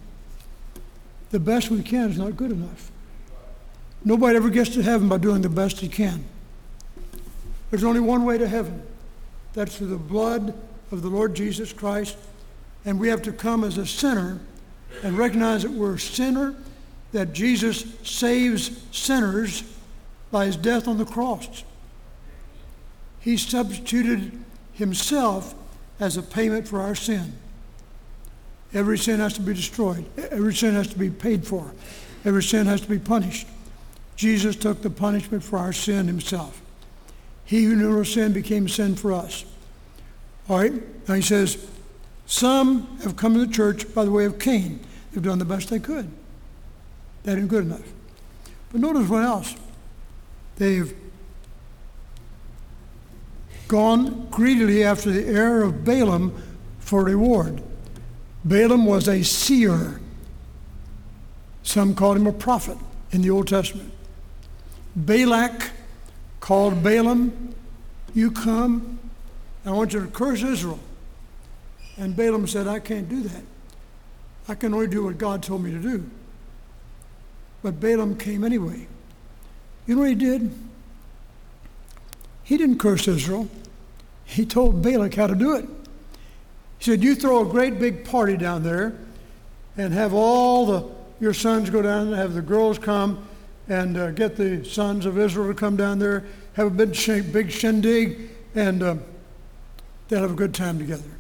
The 1.31 1.41
best 1.41 1.71
we 1.71 1.83
can 1.83 2.11
is 2.11 2.19
not 2.19 2.37
good 2.37 2.53
enough. 2.53 2.91
Nobody 4.05 4.37
ever 4.37 4.51
gets 4.51 4.71
to 4.71 4.83
heaven 4.83 5.09
by 5.09 5.19
doing 5.19 5.43
the 5.43 5.49
best 5.49 5.81
he 5.81 5.89
can. 5.89 6.25
There's 7.71 7.85
only 7.85 8.01
one 8.01 8.25
way 8.25 8.39
to 8.39 8.49
heaven. 8.49 8.83
That's 9.53 9.77
through 9.77 9.89
the 9.89 9.97
blood 9.97 10.55
of 10.91 11.03
the 11.03 11.09
Lord 11.09 11.35
Jesus 11.35 11.73
Christ. 11.73 12.17
And 12.85 12.99
we 12.99 13.09
have 13.09 13.23
to 13.23 13.33
come 13.33 13.65
as 13.65 13.77
a 13.79 13.87
sinner 13.87 14.41
and 15.03 15.19
recognize 15.19 15.63
that 15.63 15.73
we're 15.73 15.95
a 15.95 15.99
sinner, 15.99 16.55
that 17.13 17.33
Jesus 17.33 17.85
saves 18.03 18.83
sinners 18.93 19.63
by 20.31 20.47
his 20.47 20.57
death 20.57 20.89
on 20.89 20.99
the 20.99 21.05
cross. 21.05 21.65
He 23.21 23.37
substituted 23.37 24.33
himself 24.73 25.55
as 26.01 26.17
a 26.17 26.23
payment 26.23 26.69
for 26.69 26.81
our 26.81 26.95
sin. 26.95 27.33
Every 28.73 28.99
sin 28.99 29.21
has 29.21 29.33
to 29.35 29.41
be 29.41 29.55
destroyed, 29.55 30.05
every 30.31 30.55
sin 30.55 30.75
has 30.75 30.89
to 30.89 30.99
be 30.99 31.11
paid 31.11 31.47
for, 31.47 31.73
every 32.25 32.43
sin 32.43 32.67
has 32.67 32.83
to 32.83 32.89
be 32.89 32.99
punished. 32.99 33.47
Jesus 34.15 34.57
took 34.57 34.83
the 34.83 34.91
punishment 34.91 35.43
for 35.43 35.59
our 35.59 35.73
sin 35.73 36.07
himself. 36.07 36.61
He 37.49 37.65
who 37.65 37.77
knew 37.77 37.91
no 37.91 38.03
sin 38.03 38.35
became 38.35 38.69
sin 38.69 38.95
for 38.95 39.11
us. 39.11 39.47
All 40.51 40.59
right? 40.59 41.09
Now 41.09 41.15
he 41.15 41.23
says, 41.23 41.67
some 42.27 42.99
have 42.99 43.17
come 43.17 43.33
to 43.33 43.41
the 43.41 43.51
church 43.51 43.95
by 43.95 44.05
the 44.05 44.11
way 44.11 44.27
of 44.27 44.39
Cain. 44.39 44.81
They've 45.11 45.23
done 45.23 45.39
the 45.39 45.47
best 45.47 45.71
they 45.71 45.79
could. 45.79 46.11
That 47.23 47.39
isn't 47.39 47.49
good 47.49 47.65
enough. 47.65 47.91
But 48.71 48.83
notice 48.83 49.09
what 49.09 49.23
else. 49.23 49.57
They've 50.57 50.95
gone 53.67 54.29
greedily 54.31 54.85
after 54.85 55.11
the 55.11 55.25
heir 55.25 55.63
of 55.63 55.87
Balaam 55.87 56.43
for 56.81 57.03
reward. 57.03 57.63
Balaam 58.45 58.85
was 58.85 59.09
a 59.09 59.23
seer. 59.23 60.03
Some 61.63 61.95
called 61.95 62.19
him 62.19 62.27
a 62.27 62.33
prophet 62.33 62.77
in 63.11 63.23
the 63.23 63.31
Old 63.31 63.49
Testament. 63.49 63.91
Balak 64.95 65.71
called 66.41 66.83
Balaam, 66.83 67.55
You 68.15 68.31
come, 68.31 68.99
I 69.65 69.73
want 69.73 69.93
you 69.93 70.01
to 70.01 70.07
curse 70.07 70.43
Israel. 70.43 70.81
And 71.97 72.17
Balaam 72.17 72.47
said, 72.47 72.67
I 72.67 72.79
can't 72.79 73.09
do 73.09 73.23
that. 73.23 73.43
I 74.49 74.55
can 74.55 74.73
only 74.73 74.87
do 74.87 75.05
what 75.05 75.19
God 75.19 75.43
told 75.43 75.63
me 75.63 75.71
to 75.73 75.79
do. 75.79 76.09
But 77.63 77.81
Balaam 77.81 78.17
came 78.17 78.45
anyway. 78.45 78.87
You 79.87 79.95
know 79.95 80.03
what 80.03 80.11
he 80.11 80.15
did? 80.15 80.51
He 82.45 82.57
didn't 82.57 82.79
curse 82.79 83.09
Israel. 83.09 83.49
He 84.25 84.47
told 84.47 84.83
Balak 84.83 85.15
how 85.15 85.27
to 85.27 85.35
do 85.35 85.55
it. 85.55 85.65
He 86.79 86.85
said, 86.85 87.03
You 87.03 87.15
throw 87.15 87.47
a 87.47 87.51
great 87.51 87.79
big 87.79 88.05
party 88.05 88.37
down 88.37 88.63
there 88.63 88.95
and 89.77 89.93
have 89.93 90.15
all 90.15 90.67
the 90.67 90.99
your 91.21 91.35
sons 91.35 91.69
go 91.69 91.83
down 91.83 92.09
and 92.09 92.17
have 92.17 92.35
the 92.35 92.43
girls 92.43 92.79
come 92.79 93.27
and 93.69 93.97
uh, 93.97 94.11
get 94.13 94.37
the 94.37 94.65
sons 94.65 95.05
of 95.05 95.19
Israel 95.19 95.49
to 95.49 95.55
come 95.55 95.77
down 95.77 95.99
there, 95.99 96.25
have 96.55 96.67
a 96.67 96.71
big, 96.71 97.33
big 97.33 97.51
shindig, 97.51 98.31
and 98.55 98.83
uh, 98.83 98.97
they'll 100.09 100.23
have 100.23 100.33
a 100.33 100.35
good 100.35 100.55
time 100.55 100.79
together. 100.79 101.11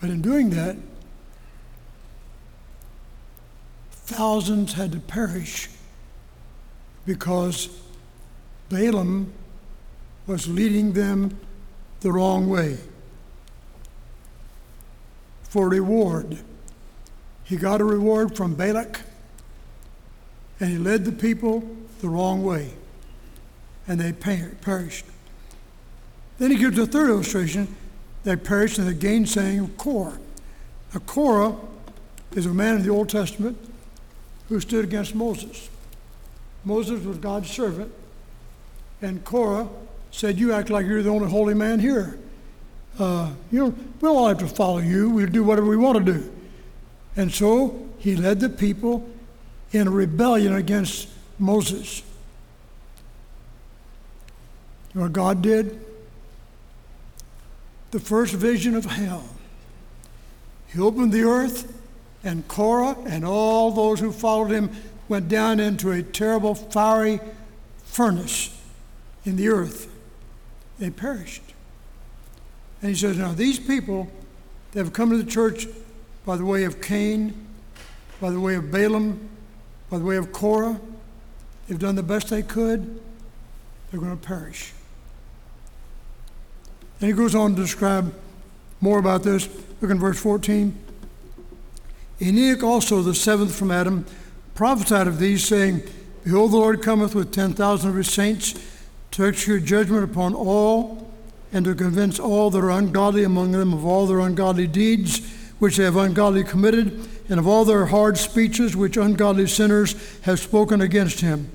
But 0.00 0.10
in 0.10 0.20
doing 0.20 0.50
that, 0.50 0.76
thousands 3.90 4.74
had 4.74 4.92
to 4.92 5.00
perish 5.00 5.68
because 7.06 7.80
Balaam 8.68 9.32
was 10.26 10.48
leading 10.48 10.92
them 10.92 11.38
the 12.00 12.12
wrong 12.12 12.48
way. 12.48 12.78
For 15.44 15.68
reward, 15.68 16.38
he 17.44 17.56
got 17.56 17.80
a 17.80 17.84
reward 17.84 18.36
from 18.36 18.54
Balak 18.54 19.00
and 20.62 20.70
he 20.70 20.78
led 20.78 21.04
the 21.04 21.10
people 21.10 21.68
the 22.00 22.08
wrong 22.08 22.44
way, 22.44 22.70
and 23.88 24.00
they 24.00 24.12
perished. 24.12 25.04
Then 26.38 26.52
he 26.52 26.56
gives 26.56 26.78
a 26.78 26.86
third 26.86 27.10
illustration 27.10 27.74
they 28.22 28.36
perished 28.36 28.78
in 28.78 28.86
the 28.86 28.94
gainsaying 28.94 29.58
of 29.58 29.76
Korah. 29.76 30.18
Now, 30.94 31.00
Korah 31.00 31.56
is 32.36 32.46
a 32.46 32.54
man 32.54 32.76
in 32.76 32.84
the 32.84 32.90
Old 32.90 33.08
Testament 33.08 33.58
who 34.48 34.60
stood 34.60 34.84
against 34.84 35.16
Moses. 35.16 35.68
Moses 36.64 37.04
was 37.04 37.18
God's 37.18 37.50
servant, 37.50 37.92
and 39.00 39.24
Korah 39.24 39.68
said, 40.12 40.38
You 40.38 40.52
act 40.52 40.70
like 40.70 40.86
you're 40.86 41.02
the 41.02 41.10
only 41.10 41.28
holy 41.28 41.54
man 41.54 41.80
here. 41.80 42.20
Uh, 43.00 43.32
you 43.50 43.58
know, 43.58 43.70
we 43.70 44.08
don't 44.08 44.16
all 44.16 44.28
have 44.28 44.38
to 44.38 44.46
follow 44.46 44.78
you. 44.78 45.10
We'll 45.10 45.26
do 45.26 45.42
whatever 45.42 45.66
we 45.66 45.76
want 45.76 46.06
to 46.06 46.12
do. 46.12 46.32
And 47.16 47.32
so 47.32 47.88
he 47.98 48.14
led 48.14 48.38
the 48.38 48.48
people 48.48 49.08
in 49.72 49.92
rebellion 49.92 50.54
against 50.54 51.08
Moses. 51.38 52.02
You 54.92 55.00
know 55.00 55.02
what 55.02 55.12
God 55.12 55.42
did? 55.42 55.84
The 57.90 58.00
first 58.00 58.34
vision 58.34 58.74
of 58.74 58.84
hell. 58.84 59.24
He 60.68 60.80
opened 60.80 61.12
the 61.12 61.24
earth, 61.24 61.78
and 62.24 62.46
Korah 62.48 62.96
and 63.06 63.24
all 63.24 63.70
those 63.70 64.00
who 64.00 64.12
followed 64.12 64.50
him 64.50 64.70
went 65.08 65.28
down 65.28 65.60
into 65.60 65.90
a 65.90 66.02
terrible 66.02 66.54
fiery 66.54 67.20
furnace 67.84 68.58
in 69.24 69.36
the 69.36 69.48
earth. 69.48 69.90
They 70.78 70.90
perished. 70.90 71.42
And 72.80 72.90
he 72.90 72.96
says, 72.96 73.18
Now, 73.18 73.32
these 73.32 73.60
people 73.60 74.10
that 74.72 74.80
have 74.80 74.92
come 74.92 75.10
to 75.10 75.16
the 75.16 75.30
church 75.30 75.66
by 76.24 76.36
the 76.36 76.44
way 76.44 76.64
of 76.64 76.80
Cain, 76.80 77.46
by 78.20 78.30
the 78.30 78.40
way 78.40 78.54
of 78.54 78.70
Balaam, 78.70 79.28
by 79.92 79.98
the 79.98 80.04
way 80.06 80.16
of 80.16 80.32
Korah. 80.32 80.80
They've 81.68 81.78
done 81.78 81.96
the 81.96 82.02
best 82.02 82.30
they 82.30 82.40
could. 82.40 82.98
they're 83.90 84.00
going 84.00 84.18
to 84.18 84.26
perish. 84.26 84.72
And 86.98 87.10
he 87.10 87.14
goes 87.14 87.34
on 87.34 87.54
to 87.54 87.60
describe 87.60 88.14
more 88.80 88.98
about 88.98 89.22
this. 89.22 89.50
Look 89.82 89.90
in 89.90 89.98
verse 89.98 90.18
14. 90.18 90.74
Enoch 92.22 92.62
also, 92.62 93.02
the 93.02 93.14
seventh 93.14 93.54
from 93.54 93.70
Adam, 93.70 94.06
prophesied 94.54 95.06
of 95.06 95.18
these, 95.18 95.44
saying, 95.46 95.82
Behold, 96.24 96.52
the 96.52 96.56
Lord 96.56 96.80
cometh 96.80 97.14
with 97.14 97.30
ten 97.30 97.52
thousand 97.52 97.90
of 97.90 97.96
his 97.96 98.10
saints 98.10 98.54
to 99.10 99.26
execute 99.26 99.64
judgment 99.66 100.04
upon 100.04 100.32
all 100.32 101.12
and 101.52 101.66
to 101.66 101.74
convince 101.74 102.18
all 102.18 102.48
that 102.48 102.64
are 102.64 102.70
ungodly 102.70 103.24
among 103.24 103.52
them 103.52 103.74
of 103.74 103.84
all 103.84 104.06
their 104.06 104.20
ungodly 104.20 104.66
deeds 104.66 105.20
which 105.58 105.76
they 105.76 105.84
have 105.84 105.96
ungodly 105.96 106.44
committed, 106.44 107.06
and 107.28 107.38
of 107.38 107.46
all 107.46 107.64
their 107.64 107.86
hard 107.86 108.18
speeches 108.18 108.76
which 108.76 108.96
ungodly 108.96 109.46
sinners 109.46 109.94
have 110.22 110.40
spoken 110.40 110.80
against 110.80 111.20
him. 111.20 111.50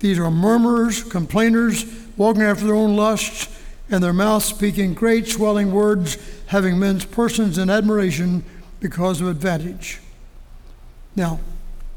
These 0.00 0.18
are 0.18 0.30
murmurers, 0.30 1.02
complainers, 1.02 1.84
walking 2.16 2.42
after 2.42 2.66
their 2.66 2.74
own 2.74 2.96
lusts, 2.96 3.48
and 3.90 4.02
their 4.02 4.12
mouths 4.12 4.44
speaking 4.44 4.94
great 4.94 5.26
swelling 5.26 5.72
words, 5.72 6.18
having 6.46 6.78
men's 6.78 7.04
persons 7.04 7.58
in 7.58 7.70
admiration 7.70 8.44
because 8.80 9.20
of 9.20 9.28
advantage. 9.28 10.00
Now, 11.16 11.40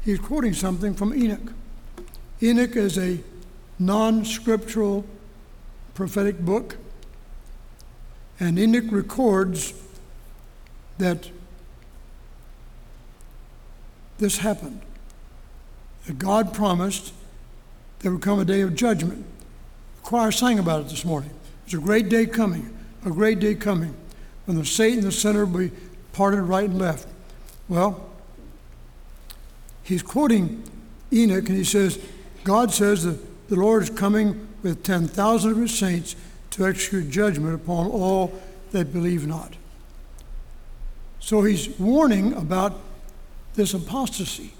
he's 0.04 0.18
quoting 0.18 0.54
something 0.54 0.94
from 0.94 1.14
Enoch. 1.14 1.52
Enoch 2.42 2.76
is 2.76 2.98
a 2.98 3.20
non 3.78 4.24
scriptural 4.24 5.04
prophetic 5.94 6.40
book, 6.40 6.76
and 8.40 8.58
Enoch 8.58 8.90
records 8.90 9.74
that 10.98 11.30
this 14.18 14.38
happened. 14.38 14.80
God 16.18 16.52
promised 16.52 17.12
there 18.00 18.12
would 18.12 18.22
come 18.22 18.40
a 18.40 18.44
day 18.44 18.60
of 18.60 18.74
judgment. 18.74 19.24
The 19.96 20.02
choir 20.02 20.32
sang 20.32 20.58
about 20.58 20.82
it 20.82 20.88
this 20.88 21.04
morning. 21.04 21.30
There's 21.64 21.80
a 21.80 21.84
great 21.84 22.08
day 22.08 22.26
coming, 22.26 22.76
a 23.04 23.10
great 23.10 23.38
day 23.38 23.54
coming, 23.54 23.94
when 24.46 24.56
the 24.56 24.64
Satan, 24.64 25.02
the 25.02 25.12
sinner, 25.12 25.46
will 25.46 25.68
be 25.68 25.70
parted 26.12 26.42
right 26.42 26.68
and 26.68 26.78
left. 26.78 27.06
Well, 27.68 28.08
he's 29.84 30.02
quoting 30.02 30.64
Enoch, 31.12 31.48
and 31.48 31.56
he 31.56 31.64
says, 31.64 31.98
God 32.42 32.72
says 32.72 33.04
that 33.04 33.48
the 33.48 33.56
Lord 33.56 33.84
is 33.84 33.90
coming 33.90 34.48
with 34.62 34.82
10,000 34.82 35.50
of 35.50 35.56
his 35.56 35.78
saints 35.78 36.16
to 36.50 36.66
execute 36.66 37.10
judgment 37.10 37.54
upon 37.54 37.86
all 37.86 38.32
that 38.72 38.92
believe 38.92 39.26
not. 39.26 39.54
So 41.20 41.42
he's 41.42 41.68
warning 41.78 42.32
about 42.32 42.80
this 43.54 43.74
apostasy. 43.74 44.52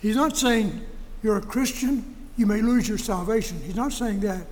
He's 0.00 0.16
not 0.16 0.36
saying 0.36 0.84
you're 1.22 1.36
a 1.36 1.42
Christian, 1.42 2.16
you 2.36 2.46
may 2.46 2.60
lose 2.60 2.88
your 2.88 2.98
salvation. 2.98 3.60
He's 3.64 3.76
not 3.76 3.92
saying 3.92 4.20
that. 4.20 4.46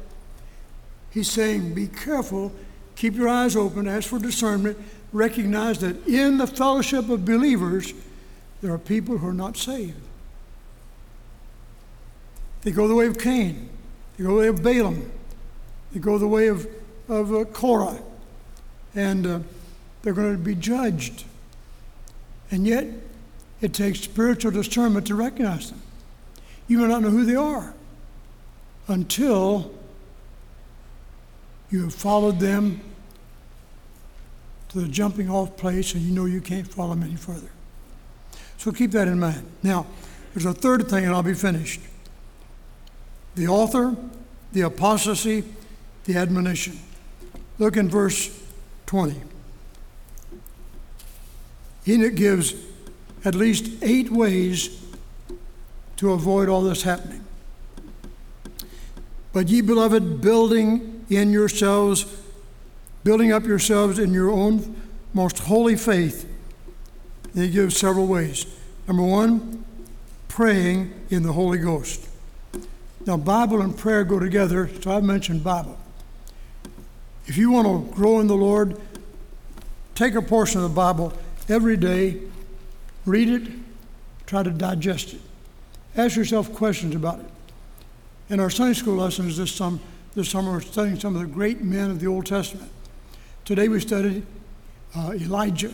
He's 1.10 1.30
saying 1.30 1.74
be 1.74 1.88
careful, 1.88 2.52
keep 2.94 3.14
your 3.14 3.28
eyes 3.28 3.56
open, 3.56 3.88
ask 3.88 4.08
for 4.08 4.18
discernment, 4.18 4.78
recognize 5.12 5.78
that 5.80 6.06
in 6.06 6.38
the 6.38 6.46
fellowship 6.46 7.08
of 7.08 7.24
believers, 7.24 7.92
there 8.62 8.72
are 8.72 8.78
people 8.78 9.18
who 9.18 9.28
are 9.28 9.34
not 9.34 9.56
saved. 9.56 9.96
They 12.62 12.70
go 12.70 12.86
the 12.86 12.94
way 12.94 13.06
of 13.06 13.18
Cain, 13.18 13.70
they 14.16 14.24
go 14.24 14.30
the 14.30 14.40
way 14.40 14.48
of 14.48 14.62
Balaam, 14.62 15.10
they 15.92 15.98
go 15.98 16.18
the 16.18 16.28
way 16.28 16.46
of, 16.48 16.68
of 17.08 17.34
uh, 17.34 17.44
Korah, 17.46 17.98
and 18.94 19.26
uh, 19.26 19.38
they're 20.02 20.12
going 20.12 20.32
to 20.32 20.38
be 20.38 20.54
judged. 20.54 21.24
And 22.50 22.66
yet, 22.66 22.86
it 23.60 23.72
takes 23.72 24.00
spiritual 24.00 24.50
discernment 24.50 25.06
to 25.08 25.14
recognize 25.14 25.70
them. 25.70 25.80
You 26.66 26.78
may 26.78 26.88
not 26.88 27.02
know 27.02 27.10
who 27.10 27.24
they 27.24 27.36
are 27.36 27.74
until 28.88 29.72
you 31.70 31.84
have 31.84 31.94
followed 31.94 32.40
them 32.40 32.80
to 34.70 34.80
the 34.80 34.88
jumping 34.88 35.30
off 35.30 35.56
place 35.56 35.94
and 35.94 36.02
you 36.02 36.12
know 36.12 36.26
you 36.26 36.40
can't 36.40 36.66
follow 36.66 36.90
them 36.90 37.02
any 37.02 37.16
further. 37.16 37.50
So 38.56 38.72
keep 38.72 38.92
that 38.92 39.08
in 39.08 39.18
mind. 39.18 39.44
Now, 39.62 39.86
there's 40.32 40.46
a 40.46 40.52
third 40.52 40.88
thing, 40.88 41.04
and 41.04 41.14
I'll 41.14 41.22
be 41.22 41.34
finished 41.34 41.80
the 43.36 43.46
author, 43.46 43.96
the 44.52 44.62
apostasy, 44.62 45.44
the 46.04 46.16
admonition. 46.16 46.78
Look 47.58 47.76
in 47.76 47.88
verse 47.88 48.38
20. 48.86 49.14
Enoch 51.90 52.14
gives 52.14 52.54
at 53.24 53.34
least 53.34 53.82
eight 53.82 54.10
ways 54.10 54.80
to 55.96 56.12
avoid 56.12 56.48
all 56.48 56.62
this 56.62 56.82
happening. 56.82 57.24
But 59.32 59.48
ye 59.48 59.60
beloved, 59.60 60.20
building 60.20 61.04
in 61.10 61.32
yourselves, 61.32 62.06
building 63.04 63.32
up 63.32 63.44
yourselves 63.44 63.98
in 63.98 64.12
your 64.12 64.30
own 64.30 64.76
most 65.12 65.40
holy 65.40 65.76
faith, 65.76 66.28
he 67.34 67.48
gives 67.48 67.76
several 67.76 68.06
ways. 68.06 68.46
Number 68.86 69.02
one, 69.02 69.64
praying 70.28 70.92
in 71.10 71.22
the 71.22 71.32
Holy 71.32 71.58
Ghost. 71.58 72.08
Now, 73.06 73.16
Bible 73.16 73.60
and 73.60 73.76
prayer 73.76 74.04
go 74.04 74.18
together, 74.18 74.70
so 74.80 74.92
I've 74.92 75.04
mentioned 75.04 75.42
Bible. 75.42 75.78
If 77.26 77.36
you 77.36 77.50
want 77.50 77.66
to 77.66 77.94
grow 77.94 78.20
in 78.20 78.26
the 78.26 78.36
Lord, 78.36 78.80
take 79.94 80.14
a 80.14 80.22
portion 80.22 80.62
of 80.62 80.70
the 80.70 80.74
Bible 80.74 81.12
every 81.50 81.76
day, 81.76 82.20
read 83.04 83.28
it, 83.28 83.50
try 84.26 84.42
to 84.42 84.50
digest 84.50 85.14
it. 85.14 85.20
Ask 85.96 86.16
yourself 86.16 86.52
questions 86.54 86.94
about 86.94 87.20
it. 87.20 87.26
In 88.28 88.40
our 88.40 88.50
Sunday 88.50 88.74
school 88.74 88.96
lessons 88.96 89.36
this, 89.36 89.52
sum, 89.52 89.80
this 90.14 90.30
summer, 90.30 90.52
we're 90.52 90.60
studying 90.60 90.98
some 90.98 91.16
of 91.16 91.22
the 91.22 91.26
great 91.26 91.62
men 91.62 91.90
of 91.90 92.00
the 92.00 92.06
Old 92.06 92.26
Testament. 92.26 92.70
Today 93.44 93.68
we 93.68 93.80
studied 93.80 94.24
uh, 94.94 95.12
Elijah. 95.14 95.72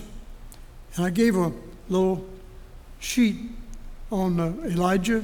And 0.94 1.04
I 1.04 1.10
gave 1.10 1.36
a 1.36 1.52
little 1.88 2.26
sheet 2.98 3.36
on 4.10 4.40
uh, 4.40 4.54
Elijah 4.64 5.22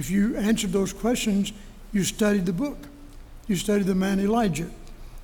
if 0.00 0.10
you 0.10 0.34
answered 0.36 0.72
those 0.72 0.94
questions, 0.94 1.52
you 1.92 2.04
studied 2.04 2.46
the 2.46 2.54
book. 2.54 2.78
You 3.48 3.56
studied 3.56 3.84
the 3.84 3.94
man 3.94 4.18
Elijah. 4.18 4.70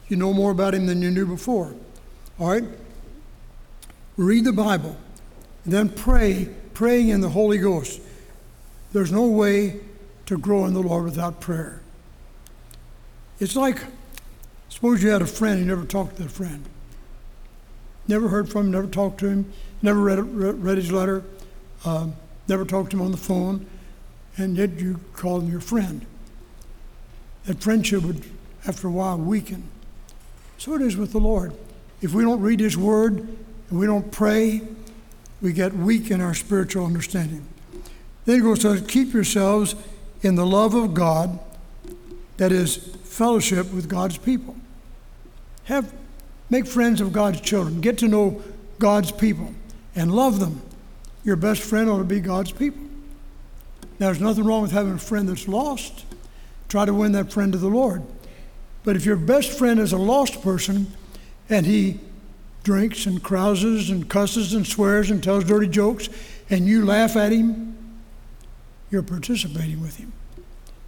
You 0.09 0.17
know 0.17 0.35
more 0.35 0.51
about 0.51 0.75
him 0.75 0.85
than 0.85 1.01
you 1.01 1.11
knew 1.11 1.25
before. 1.25 1.75
All 2.39 2.51
right? 2.51 2.65
Read 4.17 4.45
the 4.45 4.53
Bible. 4.53 4.97
and 5.65 5.73
Then 5.73 5.89
pray, 5.89 6.49
praying 6.75 7.09
in 7.09 7.21
the 7.21 7.31
Holy 7.31 7.59
Ghost. 7.59 8.01
There's 8.93 9.13
no 9.13 9.27
way 9.27 9.81
to 10.27 10.39
grow 10.39 10.65
in 10.65 10.75
the 10.75 10.81
Lord 10.81 11.05
without 11.05 11.41
prayer. 11.41 11.83
It's 13.39 13.57
like, 13.57 13.85
suppose 14.69 15.03
you 15.03 15.11
had 15.11 15.23
a 15.23 15.27
friend, 15.27 15.61
you 15.61 15.67
never 15.67 15.85
talked 15.85 16.17
to 16.17 16.23
that 16.23 16.31
friend. 16.31 16.65
Never 18.09 18.29
heard 18.29 18.49
from 18.49 18.67
him, 18.67 18.73
never 18.73 18.87
talked 18.87 19.19
to 19.21 19.29
him, 19.29 19.53
never 19.83 20.01
read, 20.01 20.19
read 20.19 20.79
his 20.79 20.93
letter, 20.93 21.25
uh, 21.85 22.09
never 22.49 22.65
talked 22.65 22.93
to 22.93 22.97
him 22.97 23.03
on 23.03 23.11
the 23.11 23.19
phone 23.19 23.67
and 24.37 24.57
yet 24.57 24.79
you 24.79 25.01
call 25.15 25.41
him 25.41 25.51
your 25.51 25.61
friend. 25.61 26.05
That 27.45 27.63
friendship 27.63 28.03
would, 28.03 28.25
after 28.67 28.89
a 28.89 28.91
while, 28.91 29.19
weaken. 29.19 29.65
So 30.59 30.75
it 30.75 30.83
is 30.83 30.97
with 30.97 31.13
the 31.13 31.21
Lord. 31.21 31.55
If 32.01 32.13
we 32.13 32.23
don't 32.23 32.41
read 32.41 32.61
His 32.61 32.77
Word 32.77 33.27
and 33.69 33.79
we 33.79 33.87
don't 33.87 34.11
pray, 34.13 34.63
we 35.43 35.53
get 35.53 35.75
weak 35.75 36.11
in 36.11 36.21
our 36.21 36.35
spiritual 36.35 36.87
understanding. 36.87 37.47
Then 38.25 38.37
he 38.37 38.41
goes 38.41 38.61
to 38.61 38.81
keep 38.81 39.13
yourselves 39.13 39.75
in 40.23 40.35
the 40.35 40.47
love 40.47 40.75
of 40.75 40.95
God, 40.95 41.39
that 42.37 42.53
is, 42.53 42.77
fellowship 42.77 43.73
with 43.73 43.89
God's 43.89 44.19
people. 44.19 44.57
Have, 45.65 45.93
make 46.51 46.67
friends 46.67 47.01
of 47.01 47.13
God's 47.13 47.41
children. 47.41 47.81
Get 47.81 47.99
to 47.99 48.09
know 48.09 48.43
God's 48.79 49.11
people 49.11 49.55
and 49.95 50.13
love 50.13 50.39
them. 50.41 50.61
Your 51.25 51.37
best 51.37 51.63
friend 51.63 51.89
ought 51.89 51.99
to 51.99 52.05
be 52.05 52.21
God's 52.21 52.53
people. 52.53 52.83
Now, 53.99 54.07
there's 54.07 54.21
nothing 54.21 54.45
wrong 54.45 54.63
with 54.63 54.73
having 54.73 54.93
a 54.93 54.99
friend 54.99 55.29
that's 55.29 55.49
lost. 55.49 56.05
Try 56.69 56.85
to 56.85 56.93
win 56.93 57.13
that 57.13 57.33
friend 57.33 57.53
to 57.53 57.59
the 57.59 57.69
Lord. 57.69 58.03
But 58.85 58.97
if 58.97 59.05
your 59.05 59.17
best 59.17 59.51
friend 59.51 59.81
is 59.81 59.93
a 59.93 59.99
lost 59.99 60.43
person 60.43 60.93
and 61.49 61.65
he 61.65 62.01
drinks 62.67 63.07
and 63.07 63.23
crouses 63.23 63.91
and 63.91 64.11
cusses 64.11 64.53
and 64.53 64.67
swears 64.67 65.09
and 65.13 65.23
tells 65.23 65.45
dirty 65.45 65.69
jokes 65.69 66.09
and 66.51 66.67
you 66.67 66.85
laugh 66.85 67.15
at 67.15 67.31
him, 67.31 67.79
you're 68.91 69.05
participating 69.05 69.81
with 69.81 69.97
him. 69.99 70.13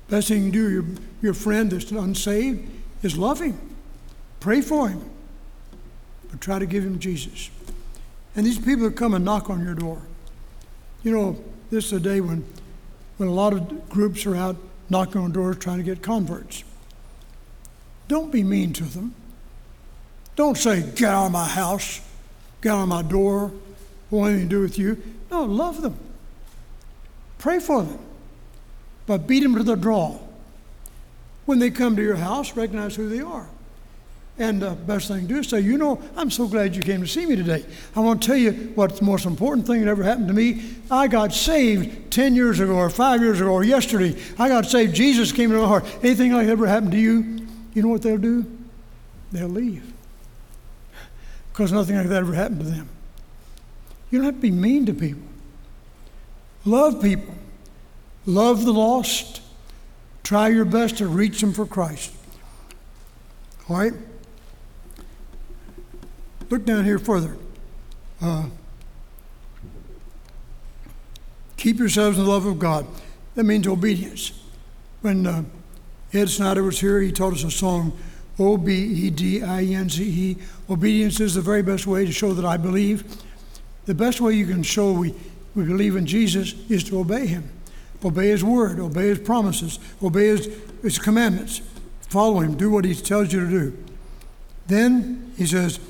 Best 0.09 0.27
thing 0.27 0.39
you 0.39 0.51
can 0.51 0.61
do, 0.61 0.71
your, 0.71 0.85
your 1.23 1.35
friend 1.35 1.71
that's 1.71 1.93
unsaved, 1.93 2.69
is 3.05 3.17
love 3.17 3.41
him. 3.41 3.57
Pray 4.41 4.61
for 4.61 4.89
him. 4.89 5.09
But 6.29 6.41
try 6.41 6.59
to 6.59 6.67
give 6.67 6.83
him 6.83 6.99
Jesus. 6.99 7.49
And 8.35 8.45
these 8.45 8.59
people 8.59 8.89
that 8.89 8.97
come 8.97 9.15
and 9.15 9.25
knock 9.25 9.49
on 9.49 9.65
your 9.65 9.75
door. 9.77 10.03
You 11.05 11.13
know, 11.13 11.45
this 11.71 11.87
is 11.87 11.93
a 11.93 12.01
day 12.01 12.21
when 12.21 12.45
when 13.19 13.29
a 13.29 13.33
lot 13.33 13.53
of 13.53 13.89
groups 13.89 14.27
are 14.27 14.35
out 14.35 14.57
knocking 14.91 15.21
on 15.21 15.31
doors 15.31 15.59
trying 15.59 15.79
to 15.79 15.85
get 15.85 16.03
converts. 16.03 16.65
Don't 18.09 18.33
be 18.33 18.43
mean 18.43 18.73
to 18.73 18.85
them. 18.85 19.15
Don't 20.39 20.57
say, 20.57 20.83
get 20.95 21.11
out 21.11 21.27
of 21.27 21.33
my 21.33 21.49
house, 21.49 22.01
get 22.63 22.71
out 22.71 22.83
of 22.83 22.89
my 22.89 23.03
door, 23.03 23.51
want 24.09 24.35
anything 24.35 24.49
to 24.49 24.55
do 24.55 24.61
with 24.61 24.79
you. 24.79 25.03
No, 25.33 25.43
love 25.43 25.83
them. 25.83 25.97
Pray 27.39 27.59
for 27.59 27.83
them. 27.83 27.99
But 29.07 29.27
beat 29.27 29.41
them 29.41 29.57
to 29.57 29.65
the 29.65 29.75
draw. 29.75 30.17
When 31.45 31.59
they 31.59 31.73
come 31.73 31.97
to 31.97 32.03
your 32.05 32.15
house, 32.15 32.57
recognize 32.57 32.95
who 32.95 33.09
they 33.09 33.19
are. 33.19 33.49
And 34.39 34.63
the 34.63 34.71
best 34.71 35.09
thing 35.09 35.23
to 35.23 35.27
do 35.27 35.41
is 35.41 35.49
say, 35.49 35.59
you 35.59 35.77
know, 35.77 36.01
I'm 36.17 36.31
so 36.31 36.47
glad 36.47 36.77
you 36.77 36.85
came 36.85 37.01
to 37.01 37.09
see 37.09 37.27
me 37.27 37.35
today. 37.35 37.65
I 37.97 37.99
want 37.99 38.23
to 38.23 38.27
tell 38.29 38.37
you 38.37 38.53
what's 38.77 39.01
the 39.01 39.07
most 39.07 39.27
important 39.27 39.67
thing 39.67 39.81
that 39.81 39.91
ever 39.91 40.05
happened 40.05 40.29
to 40.29 40.35
me. 40.35 40.63
I 40.89 41.09
got 41.09 41.33
saved 41.33 42.13
10 42.13 42.37
years 42.37 42.61
ago 42.61 42.77
or 42.77 42.91
five 42.91 43.21
years 43.23 43.41
ago 43.41 43.51
or 43.51 43.65
yesterday. 43.65 44.17
I 44.39 44.47
got 44.47 44.67
saved. 44.67 44.95
Jesus 44.95 45.33
came 45.33 45.51
into 45.51 45.63
my 45.63 45.67
heart. 45.67 45.85
Anything 46.05 46.33
like 46.33 46.47
that 46.47 46.53
ever 46.53 46.69
happened 46.69 46.93
to 46.93 46.99
you, 46.99 47.45
you 47.75 47.83
know 47.83 47.89
what 47.89 48.03
they'll 48.03 48.19
do? 48.19 48.47
They'll 49.33 49.49
leave. 49.49 49.95
Because 51.59 51.73
nothing 51.73 51.97
like 51.97 52.07
that 52.07 52.19
ever 52.19 52.35
happened 52.35 52.61
to 52.61 52.67
them. 52.67 52.89
You 54.13 54.21
don't 54.21 54.27
have 54.27 54.37
to 54.37 54.41
be 54.41 54.53
mean 54.53 54.87
to 54.87 54.95
people. 54.95 55.27
Love 56.65 57.03
people. 57.03 57.35
Love 58.27 58.65
the 58.65 58.73
lost. 58.73 59.43
Try 60.23 60.51
your 60.51 60.65
best 60.65 60.99
to 60.99 61.09
reach 61.09 61.41
them 61.41 61.53
for 61.53 61.67
Christ. 61.67 62.13
All 63.69 63.77
right? 63.77 63.93
Look 66.49 66.65
down 66.65 66.85
here 66.85 67.01
further. 67.01 67.37
Uh, 68.23 68.51
keep 71.57 71.81
yourselves 71.81 72.19
in 72.19 72.25
the 72.25 72.31
love 72.31 72.47
of 72.47 72.61
God. 72.61 72.87
That 73.35 73.43
means 73.43 73.67
obedience. 73.67 74.31
When 75.01 75.27
uh, 75.27 75.43
Ed 76.13 76.29
Snyder 76.29 76.63
was 76.63 76.79
here, 76.79 77.01
he 77.01 77.11
taught 77.11 77.33
us 77.33 77.43
a 77.43 77.51
song, 77.51 77.99
O 78.39 78.57
B 78.57 78.73
E 78.73 79.11
D 79.11 79.43
I 79.43 79.65
N 79.65 79.91
C 79.91 80.05
E. 80.05 80.37
Obedience 80.71 81.21
is 81.21 81.35
the 81.35 81.41
very 81.41 81.63
best 81.63 81.87
way 81.87 82.07
to 82.07 82.13
show 82.13 82.33
that 82.33 82.45
I 82.45 82.57
believe. 82.57 83.05
The 83.87 83.95
best 83.95 84.21
way 84.21 84.35
you 84.35 84.47
can 84.47 84.63
show 84.63 84.93
we, 84.93 85.15
we 85.55 85.65
believe 85.65 85.97
in 85.97 86.07
Jesus 86.07 86.55
is 86.69 86.85
to 86.85 87.01
obey 87.01 87.27
him. 87.27 87.51
Obey 88.05 88.29
his 88.29 88.45
word, 88.45 88.79
obey 88.79 89.09
his 89.09 89.19
promises, 89.19 89.79
obey 90.03 90.27
his, 90.27 90.49
his 90.83 90.99
commandments. 90.99 91.63
Follow 92.03 92.41
him, 92.41 92.57
do 92.57 92.71
what 92.71 92.85
he 92.85 92.95
tells 92.95 93.33
you 93.33 93.41
to 93.41 93.51
do. 93.51 93.85
Then 94.67 95.33
he 95.37 95.47
says, 95.47 95.81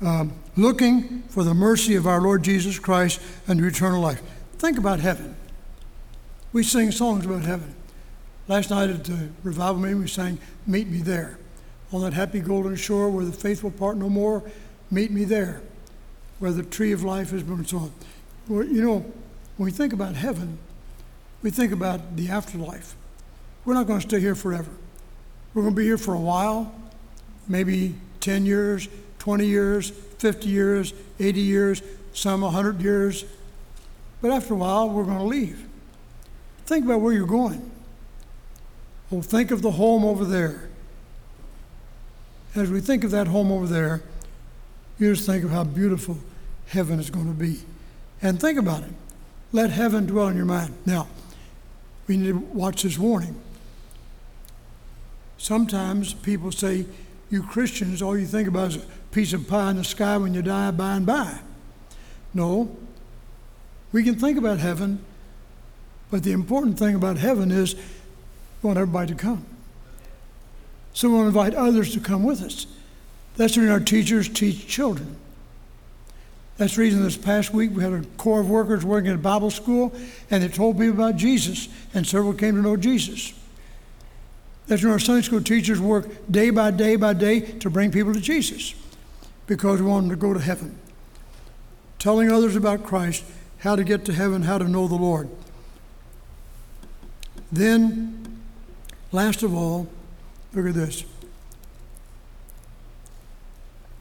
um, 0.00 0.32
looking 0.56 1.22
for 1.28 1.44
the 1.44 1.54
mercy 1.54 1.96
of 1.96 2.06
our 2.06 2.20
Lord 2.20 2.42
Jesus 2.42 2.78
Christ 2.78 3.20
and 3.46 3.60
eternal 3.60 4.00
life. 4.00 4.22
Think 4.58 4.78
about 4.78 5.00
heaven. 5.00 5.36
We 6.52 6.62
sing 6.62 6.92
songs 6.92 7.26
about 7.26 7.42
heaven. 7.42 7.74
Last 8.46 8.70
night 8.70 8.90
at 8.90 9.04
the 9.04 9.28
revival 9.42 9.80
meeting, 9.80 10.00
we 10.00 10.08
sang, 10.08 10.38
Meet 10.66 10.88
Me 10.88 10.98
There. 10.98 11.38
On 11.94 12.00
that 12.00 12.12
happy 12.12 12.40
golden 12.40 12.74
shore 12.74 13.08
where 13.08 13.24
the 13.24 13.30
faithful 13.30 13.70
part 13.70 13.96
no 13.96 14.08
more, 14.08 14.42
meet 14.90 15.12
me 15.12 15.22
there, 15.22 15.62
where 16.40 16.50
the 16.50 16.64
tree 16.64 16.90
of 16.90 17.04
life 17.04 17.30
has 17.30 17.44
been 17.44 17.64
sown. 17.64 17.92
Well, 18.48 18.64
you 18.64 18.82
know, 18.82 18.98
when 19.56 19.66
we 19.66 19.70
think 19.70 19.92
about 19.92 20.16
heaven, 20.16 20.58
we 21.40 21.52
think 21.52 21.70
about 21.70 22.16
the 22.16 22.30
afterlife. 22.30 22.96
We're 23.64 23.74
not 23.74 23.86
going 23.86 24.00
to 24.00 24.08
stay 24.08 24.18
here 24.18 24.34
forever. 24.34 24.72
We're 25.54 25.62
going 25.62 25.74
to 25.76 25.78
be 25.78 25.84
here 25.84 25.96
for 25.96 26.14
a 26.14 26.20
while, 26.20 26.74
maybe 27.46 27.94
10 28.18 28.44
years, 28.44 28.88
20 29.20 29.46
years, 29.46 29.90
50 29.90 30.48
years, 30.48 30.94
80 31.20 31.40
years, 31.40 31.82
some 32.12 32.40
100 32.40 32.82
years. 32.82 33.24
But 34.20 34.32
after 34.32 34.54
a 34.54 34.56
while, 34.56 34.90
we're 34.90 35.04
going 35.04 35.18
to 35.18 35.24
leave. 35.24 35.64
Think 36.66 36.86
about 36.86 37.00
where 37.00 37.12
you're 37.12 37.24
going. 37.24 37.70
Well, 39.10 39.22
think 39.22 39.52
of 39.52 39.62
the 39.62 39.70
home 39.70 40.04
over 40.04 40.24
there. 40.24 40.70
As 42.54 42.70
we 42.70 42.80
think 42.80 43.04
of 43.04 43.10
that 43.10 43.26
home 43.26 43.50
over 43.50 43.66
there, 43.66 44.02
you 44.98 45.12
just 45.12 45.26
think 45.26 45.44
of 45.44 45.50
how 45.50 45.64
beautiful 45.64 46.18
heaven 46.68 47.00
is 47.00 47.10
going 47.10 47.26
to 47.26 47.32
be. 47.32 47.62
And 48.22 48.40
think 48.40 48.58
about 48.58 48.84
it. 48.84 48.92
Let 49.52 49.70
heaven 49.70 50.06
dwell 50.06 50.28
in 50.28 50.36
your 50.36 50.46
mind. 50.46 50.74
Now, 50.86 51.08
we 52.06 52.16
need 52.16 52.28
to 52.28 52.38
watch 52.38 52.82
this 52.82 52.98
warning. 52.98 53.40
Sometimes 55.36 56.14
people 56.14 56.52
say, 56.52 56.86
you 57.30 57.42
Christians, 57.42 58.00
all 58.02 58.16
you 58.16 58.26
think 58.26 58.46
about 58.46 58.68
is 58.68 58.76
a 58.76 58.86
piece 59.10 59.32
of 59.32 59.48
pie 59.48 59.70
in 59.70 59.76
the 59.76 59.84
sky 59.84 60.16
when 60.16 60.34
you 60.34 60.42
die 60.42 60.70
by 60.70 60.94
and 60.96 61.06
by. 61.06 61.40
No. 62.32 62.76
We 63.92 64.02
can 64.04 64.16
think 64.16 64.38
about 64.38 64.58
heaven, 64.58 65.04
but 66.10 66.22
the 66.22 66.32
important 66.32 66.78
thing 66.78 66.94
about 66.94 67.18
heaven 67.18 67.50
is 67.50 67.74
we 67.74 68.66
want 68.68 68.78
everybody 68.78 69.14
to 69.14 69.20
come. 69.20 69.44
So 70.94 71.10
we'll 71.10 71.26
invite 71.26 71.54
others 71.54 71.92
to 71.92 72.00
come 72.00 72.22
with 72.22 72.40
us. 72.42 72.66
That's 73.36 73.56
when 73.56 73.68
our 73.68 73.80
teachers 73.80 74.28
teach 74.28 74.66
children. 74.66 75.16
That's 76.56 76.76
the 76.76 76.82
reason 76.82 77.02
this 77.02 77.16
past 77.16 77.52
week 77.52 77.72
we 77.74 77.82
had 77.82 77.92
a 77.92 78.02
corps 78.16 78.40
of 78.40 78.48
workers 78.48 78.84
working 78.84 79.10
at 79.10 79.16
a 79.16 79.18
Bible 79.18 79.50
school, 79.50 79.92
and 80.30 80.42
they 80.42 80.48
told 80.48 80.78
people 80.78 80.94
about 80.94 81.16
Jesus, 81.16 81.68
and 81.92 82.06
several 82.06 82.32
came 82.32 82.54
to 82.54 82.62
know 82.62 82.76
Jesus. 82.76 83.34
That's 84.68 84.82
when 84.82 84.92
our 84.92 85.00
Sunday 85.00 85.22
school 85.22 85.42
teachers 85.42 85.80
work 85.80 86.08
day 86.30 86.50
by 86.50 86.70
day 86.70 86.94
by 86.94 87.12
day 87.12 87.40
to 87.40 87.68
bring 87.68 87.90
people 87.90 88.14
to 88.14 88.20
Jesus 88.20 88.74
because 89.46 89.82
we 89.82 89.88
want 89.88 90.08
them 90.08 90.10
to 90.10 90.20
go 90.20 90.32
to 90.32 90.40
heaven. 90.40 90.78
Telling 91.98 92.30
others 92.30 92.54
about 92.54 92.84
Christ, 92.84 93.24
how 93.58 93.74
to 93.74 93.82
get 93.82 94.04
to 94.04 94.12
heaven, 94.12 94.42
how 94.42 94.58
to 94.58 94.68
know 94.68 94.86
the 94.86 94.94
Lord. 94.94 95.28
Then, 97.50 98.42
last 99.10 99.42
of 99.42 99.54
all, 99.54 99.88
look 100.54 100.66
at 100.66 100.74
this. 100.74 101.04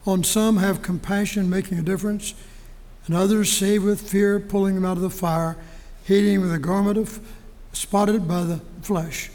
On 0.06 0.24
some 0.24 0.58
have 0.58 0.82
compassion, 0.82 1.50
making 1.50 1.80
a 1.80 1.82
difference, 1.82 2.34
and 3.06 3.16
others 3.16 3.52
save 3.52 3.84
with 3.84 4.02
fear, 4.02 4.40
pulling 4.40 4.76
them 4.76 4.86
out 4.86 4.98
of 4.98 5.04
the 5.04 5.10
fire, 5.10 5.58
hating 6.06 6.42
with 6.42 6.54
a 6.54 6.60
garment 6.60 6.98
of 6.98 7.20
spotted 7.72 8.28
by 8.28 8.44
the 8.44 8.60
flesh 8.82 9.30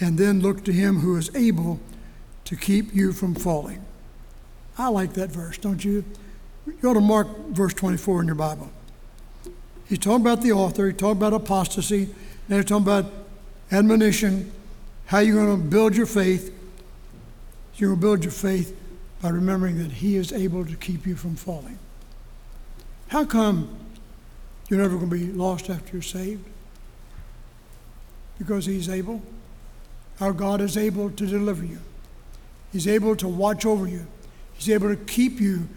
and 0.00 0.18
then 0.18 0.40
look 0.40 0.64
to 0.64 0.72
him 0.72 1.00
who 1.00 1.16
is 1.16 1.34
able 1.34 1.80
to 2.44 2.56
keep 2.56 2.94
you 2.94 3.12
from 3.12 3.34
falling. 3.34 3.84
I 4.76 4.88
like 4.88 5.14
that 5.14 5.30
verse, 5.30 5.58
don't 5.58 5.84
you? 5.84 6.04
You 6.66 6.90
ought 6.90 6.94
to 6.94 7.00
mark 7.00 7.28
verse 7.48 7.74
24 7.74 8.20
in 8.22 8.26
your 8.26 8.36
Bible. 8.36 8.70
He's 9.88 9.98
talking 9.98 10.20
about 10.20 10.42
the 10.42 10.52
author, 10.52 10.86
he's 10.86 10.96
talking 10.96 11.16
about 11.16 11.32
apostasy, 11.32 12.02
and 12.48 12.56
he's 12.56 12.64
talking 12.64 12.84
about 12.84 13.06
admonition, 13.72 14.52
how 15.08 15.20
you're 15.20 15.42
going 15.42 15.58
to 15.58 15.68
build 15.68 15.96
your 15.96 16.04
faith. 16.04 16.54
You're 17.76 17.90
going 17.90 18.00
to 18.00 18.06
build 18.06 18.24
your 18.24 18.30
faith 18.30 18.78
by 19.22 19.30
remembering 19.30 19.78
that 19.78 19.90
he 19.90 20.16
is 20.16 20.34
able 20.34 20.66
to 20.66 20.76
keep 20.76 21.06
you 21.06 21.16
from 21.16 21.34
falling. 21.34 21.78
How 23.08 23.24
come 23.24 23.74
you're 24.68 24.80
never 24.80 24.98
going 24.98 25.08
to 25.08 25.16
be 25.16 25.32
lost 25.32 25.70
after 25.70 25.94
you're 25.94 26.02
saved? 26.02 26.44
Because 28.38 28.66
he's 28.66 28.90
able. 28.90 29.22
Our 30.20 30.34
God 30.34 30.60
is 30.60 30.76
able 30.76 31.08
to 31.10 31.26
deliver 31.26 31.64
you. 31.64 31.78
He's 32.70 32.86
able 32.86 33.16
to 33.16 33.28
watch 33.28 33.64
over 33.64 33.88
you. 33.88 34.06
He's 34.52 34.68
able 34.68 34.94
to 34.94 35.04
keep 35.04 35.40
you 35.40 35.70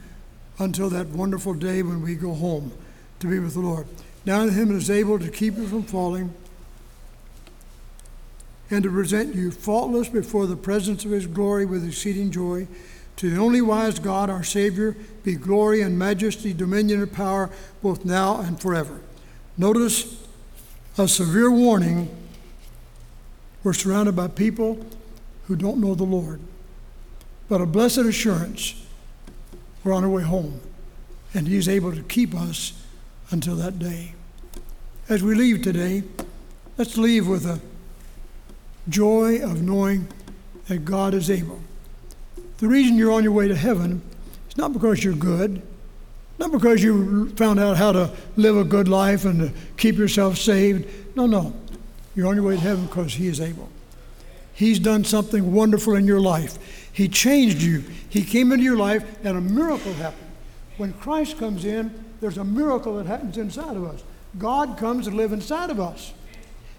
until 0.59 0.89
that 0.89 1.07
wonderful 1.07 1.53
day 1.53 1.83
when 1.83 2.01
we 2.01 2.15
go 2.15 2.33
home 2.33 2.73
to 3.21 3.27
be 3.27 3.39
with 3.39 3.53
the 3.53 3.61
Lord. 3.61 3.87
Now 4.25 4.45
him 4.49 4.75
is 4.75 4.91
able 4.91 5.19
to 5.19 5.29
keep 5.29 5.55
you 5.55 5.67
from 5.67 5.83
falling 5.83 6.33
and 8.71 8.83
to 8.83 8.89
present 8.89 9.35
you 9.35 9.51
faultless 9.51 10.07
before 10.07 10.47
the 10.47 10.55
presence 10.55 11.03
of 11.03 11.11
his 11.11 11.27
glory 11.27 11.65
with 11.65 11.85
exceeding 11.85 12.31
joy. 12.31 12.67
To 13.17 13.29
the 13.29 13.37
only 13.37 13.61
wise 13.61 13.99
God, 13.99 14.29
our 14.29 14.43
Savior, 14.43 14.95
be 15.23 15.35
glory 15.35 15.81
and 15.81 15.99
majesty, 15.99 16.53
dominion 16.53 17.01
and 17.01 17.11
power, 17.11 17.49
both 17.83 18.05
now 18.05 18.39
and 18.39 18.59
forever. 18.59 19.01
Notice 19.57 20.25
a 20.97 21.07
severe 21.07 21.51
warning 21.51 22.09
we're 23.63 23.73
surrounded 23.73 24.15
by 24.15 24.27
people 24.27 24.83
who 25.45 25.55
don't 25.55 25.77
know 25.77 25.93
the 25.93 26.03
Lord. 26.03 26.39
But 27.47 27.61
a 27.61 27.65
blessed 27.65 27.99
assurance, 27.99 28.87
we're 29.83 29.93
on 29.93 30.03
our 30.03 30.09
way 30.09 30.23
home, 30.23 30.61
and 31.33 31.47
He's 31.47 31.69
able 31.69 31.93
to 31.93 32.01
keep 32.03 32.33
us 32.33 32.73
until 33.29 33.55
that 33.57 33.77
day. 33.77 34.13
As 35.09 35.21
we 35.21 35.35
leave 35.35 35.61
today, 35.61 36.03
let's 36.77 36.97
leave 36.97 37.27
with 37.27 37.45
a 37.45 37.59
joy 38.89 39.41
of 39.41 39.61
knowing 39.61 40.07
that 40.67 40.85
God 40.85 41.13
is 41.13 41.29
able. 41.29 41.59
The 42.57 42.67
reason 42.67 42.97
you're 42.97 43.11
on 43.11 43.23
your 43.23 43.33
way 43.33 43.47
to 43.47 43.55
heaven 43.55 44.01
is 44.49 44.57
not 44.57 44.73
because 44.73 45.03
you're 45.03 45.15
good, 45.15 45.61
not 46.37 46.51
because 46.51 46.83
you 46.83 47.29
found 47.29 47.59
out 47.59 47.77
how 47.77 47.91
to 47.91 48.11
live 48.35 48.57
a 48.57 48.63
good 48.63 48.87
life 48.87 49.25
and 49.25 49.39
to 49.39 49.51
keep 49.77 49.97
yourself 49.97 50.37
saved. 50.37 51.15
No, 51.15 51.27
no. 51.27 51.53
You're 52.15 52.27
on 52.27 52.35
your 52.35 52.45
way 52.45 52.55
to 52.55 52.61
heaven 52.61 52.85
because 52.85 53.13
He 53.13 53.27
is 53.27 53.39
able. 53.39 53.69
He's 54.53 54.79
done 54.79 55.03
something 55.03 55.53
wonderful 55.53 55.95
in 55.95 56.05
your 56.05 56.19
life. 56.19 56.89
He 56.91 57.07
changed 57.07 57.61
you. 57.61 57.83
He 58.09 58.23
came 58.23 58.51
into 58.51 58.63
your 58.63 58.77
life, 58.77 59.03
and 59.23 59.37
a 59.37 59.41
miracle 59.41 59.93
happened. 59.93 60.29
When 60.77 60.93
Christ 60.93 61.37
comes 61.37 61.65
in, 61.65 61.93
there's 62.19 62.37
a 62.37 62.43
miracle 62.43 62.97
that 62.97 63.05
happens 63.05 63.37
inside 63.37 63.75
of 63.75 63.85
us. 63.85 64.03
God 64.37 64.77
comes 64.77 65.07
to 65.07 65.11
live 65.11 65.33
inside 65.33 65.69
of 65.69 65.79
us. 65.79 66.13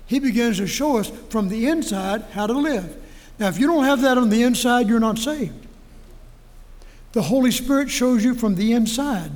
He 0.07 0.19
begins 0.19 0.59
to 0.59 0.67
show 0.67 0.99
us 0.99 1.11
from 1.31 1.49
the 1.49 1.67
inside 1.69 2.23
how 2.33 2.47
to 2.47 2.53
live. 2.53 2.97
Now, 3.39 3.49
if 3.49 3.59
you 3.59 3.67
don't 3.67 3.85
have 3.85 4.03
that 4.03 4.19
on 4.19 4.29
the 4.29 4.43
inside, 4.43 4.89
you're 4.89 5.01
not 5.01 5.19
saved. 5.19 5.67
The 7.13 7.23
Holy 7.23 7.51
Spirit 7.51 7.91
shows 7.91 8.25
you 8.25 8.35
from 8.35 8.55
the 8.55 8.73
inside 8.73 9.31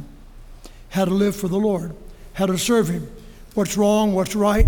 how 0.90 1.04
to 1.04 1.10
live 1.10 1.36
for 1.36 1.48
the 1.48 1.58
Lord, 1.58 1.94
how 2.34 2.46
to 2.46 2.56
serve 2.58 2.88
Him, 2.88 3.10
what's 3.54 3.76
wrong, 3.76 4.14
what's 4.14 4.36
right, 4.36 4.66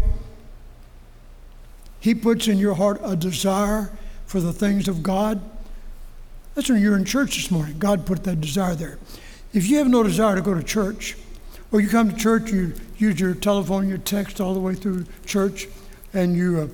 He 2.01 2.15
puts 2.15 2.49
in 2.49 2.59
your 2.59 2.75
heart 2.75 3.01
a 3.03 3.17
desire 3.17 3.91
for 4.27 4.41
the 4.41 4.53
things 4.53 4.89
of 4.89 5.03
God. 5.03 5.41
That's 6.55 6.69
when 6.69 6.83
you're 6.83 6.97
in 6.97 7.05
church 7.05 7.37
this 7.37 7.51
morning. 7.51 7.79
God 7.79 8.05
put 8.05 8.25
that 8.25 8.41
desire 8.41 8.75
there. 8.75 8.99
If 9.53 9.69
you 9.69 9.79
have 9.79 9.89
no 9.89 10.03
desire 10.03 10.37
to 10.37 10.43
go 10.43 10.55
to 10.55 10.63
church, 10.63 11.17
or 11.73 11.81
you 11.81 11.89
come 11.89 12.11
to 12.11 12.17
church, 12.17 12.51
you 12.51 12.75
use 12.99 13.21
your 13.21 13.35
telephone, 13.35 13.89
your 13.89 13.99
text 13.99 14.41
all 14.41 14.55
the 14.55 14.61
way 14.61 14.75
through 14.75 15.07
church, 15.25 15.69
and 16.13 16.37
you, 16.37 16.61
uh, 16.61 16.69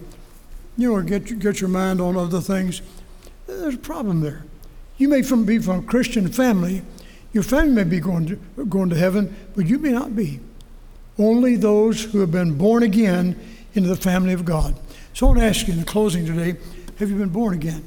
you 0.77 0.93
know, 0.93 1.03
get, 1.03 1.39
get 1.39 1.61
your 1.61 1.71
mind 1.71 2.01
on 2.01 2.17
other 2.17 2.41
things, 2.41 2.83
there's 3.47 3.75
a 3.75 3.79
problem 3.79 4.21
there. 4.21 4.45
You 4.97 5.09
may 5.09 5.23
from, 5.23 5.45
be 5.45 5.59
from 5.59 5.81
a 5.81 5.83
Christian 5.83 6.29
family. 6.29 6.83
Your 7.33 7.43
family 7.43 7.73
may 7.73 7.85
be 7.85 8.01
going 8.01 8.27
to, 8.27 8.65
going 8.67 8.91
to 8.91 8.97
heaven, 8.97 9.35
but 9.55 9.67
you 9.67 9.79
may 9.79 9.91
not 9.91 10.15
be. 10.15 10.41
Only 11.19 11.57
those 11.57 12.05
who 12.05 12.21
have 12.21 12.31
been 12.31 12.57
born 12.57 12.83
again 12.83 13.39
into 13.75 13.89
the 13.89 13.97
family 13.97 14.33
of 14.33 14.45
God. 14.45 14.77
So 15.13 15.27
I 15.27 15.29
want 15.31 15.41
to 15.41 15.47
ask 15.47 15.67
you 15.67 15.75
in 15.75 15.81
the 15.81 15.87
closing 15.87 16.27
today 16.27 16.57
have 16.99 17.11
you 17.11 17.17
been 17.17 17.29
born 17.29 17.55
again? 17.55 17.87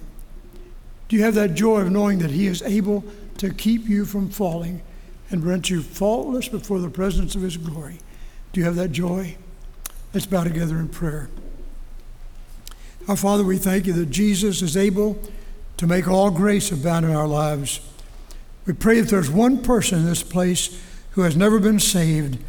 Do 1.07 1.15
you 1.15 1.23
have 1.23 1.35
that 1.35 1.55
joy 1.55 1.81
of 1.81 1.91
knowing 1.91 2.19
that 2.19 2.31
He 2.31 2.47
is 2.47 2.61
able 2.61 3.05
to 3.37 3.53
keep 3.53 3.87
you 3.87 4.05
from 4.05 4.29
falling 4.29 4.81
and 5.29 5.45
rent 5.45 5.69
you 5.69 5.81
faultless 5.81 6.49
before 6.49 6.79
the 6.79 6.89
presence 6.89 7.35
of 7.35 7.41
His 7.41 7.55
glory? 7.55 7.99
Do 8.51 8.59
you 8.59 8.65
have 8.65 8.75
that 8.75 8.91
joy? 8.91 9.37
Let's 10.17 10.25
bow 10.25 10.45
together 10.45 10.79
in 10.79 10.89
prayer. 10.89 11.29
Our 13.07 13.15
Father, 13.15 13.43
we 13.43 13.59
thank 13.59 13.85
you 13.85 13.93
that 13.93 14.09
Jesus 14.09 14.63
is 14.63 14.75
able 14.75 15.15
to 15.77 15.85
make 15.85 16.07
all 16.07 16.31
grace 16.31 16.71
abound 16.71 17.05
in 17.05 17.11
our 17.11 17.27
lives. 17.27 17.81
We 18.65 18.73
pray 18.73 18.97
if 18.97 19.11
there's 19.11 19.29
one 19.29 19.61
person 19.61 19.99
in 19.99 20.05
this 20.05 20.23
place 20.23 20.83
who 21.11 21.21
has 21.21 21.37
never 21.37 21.59
been 21.59 21.79
saved, 21.79 22.39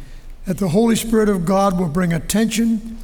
that 0.45 0.57
the 0.57 0.69
Holy 0.69 0.95
Spirit 0.95 1.29
of 1.29 1.45
God 1.45 1.79
will 1.79 1.89
bring 1.89 2.11
attention 2.11 2.97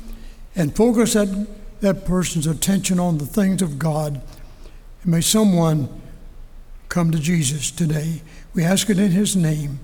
and 0.56 0.76
focus 0.76 1.14
that, 1.14 1.48
that 1.82 2.04
person's 2.04 2.48
attention 2.48 3.00
on 3.00 3.20
the 3.20 3.28
things 3.28 3.62
of 3.62 3.78
God. 3.78 4.20
And 5.04 5.12
may 5.12 5.22
someone 5.22 5.90
come 6.90 7.12
to 7.12 7.20
Jesus 7.20 7.70
today. 7.70 8.24
We 8.56 8.64
ask 8.64 8.90
it 8.90 8.98
in 8.98 9.12
His 9.12 9.36
name. 9.36 9.80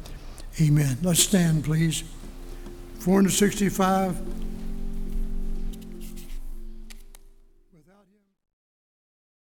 Amen. 0.59 0.97
Let's 1.03 1.19
stand, 1.19 1.65
please. 1.65 2.03
465. 2.97 4.50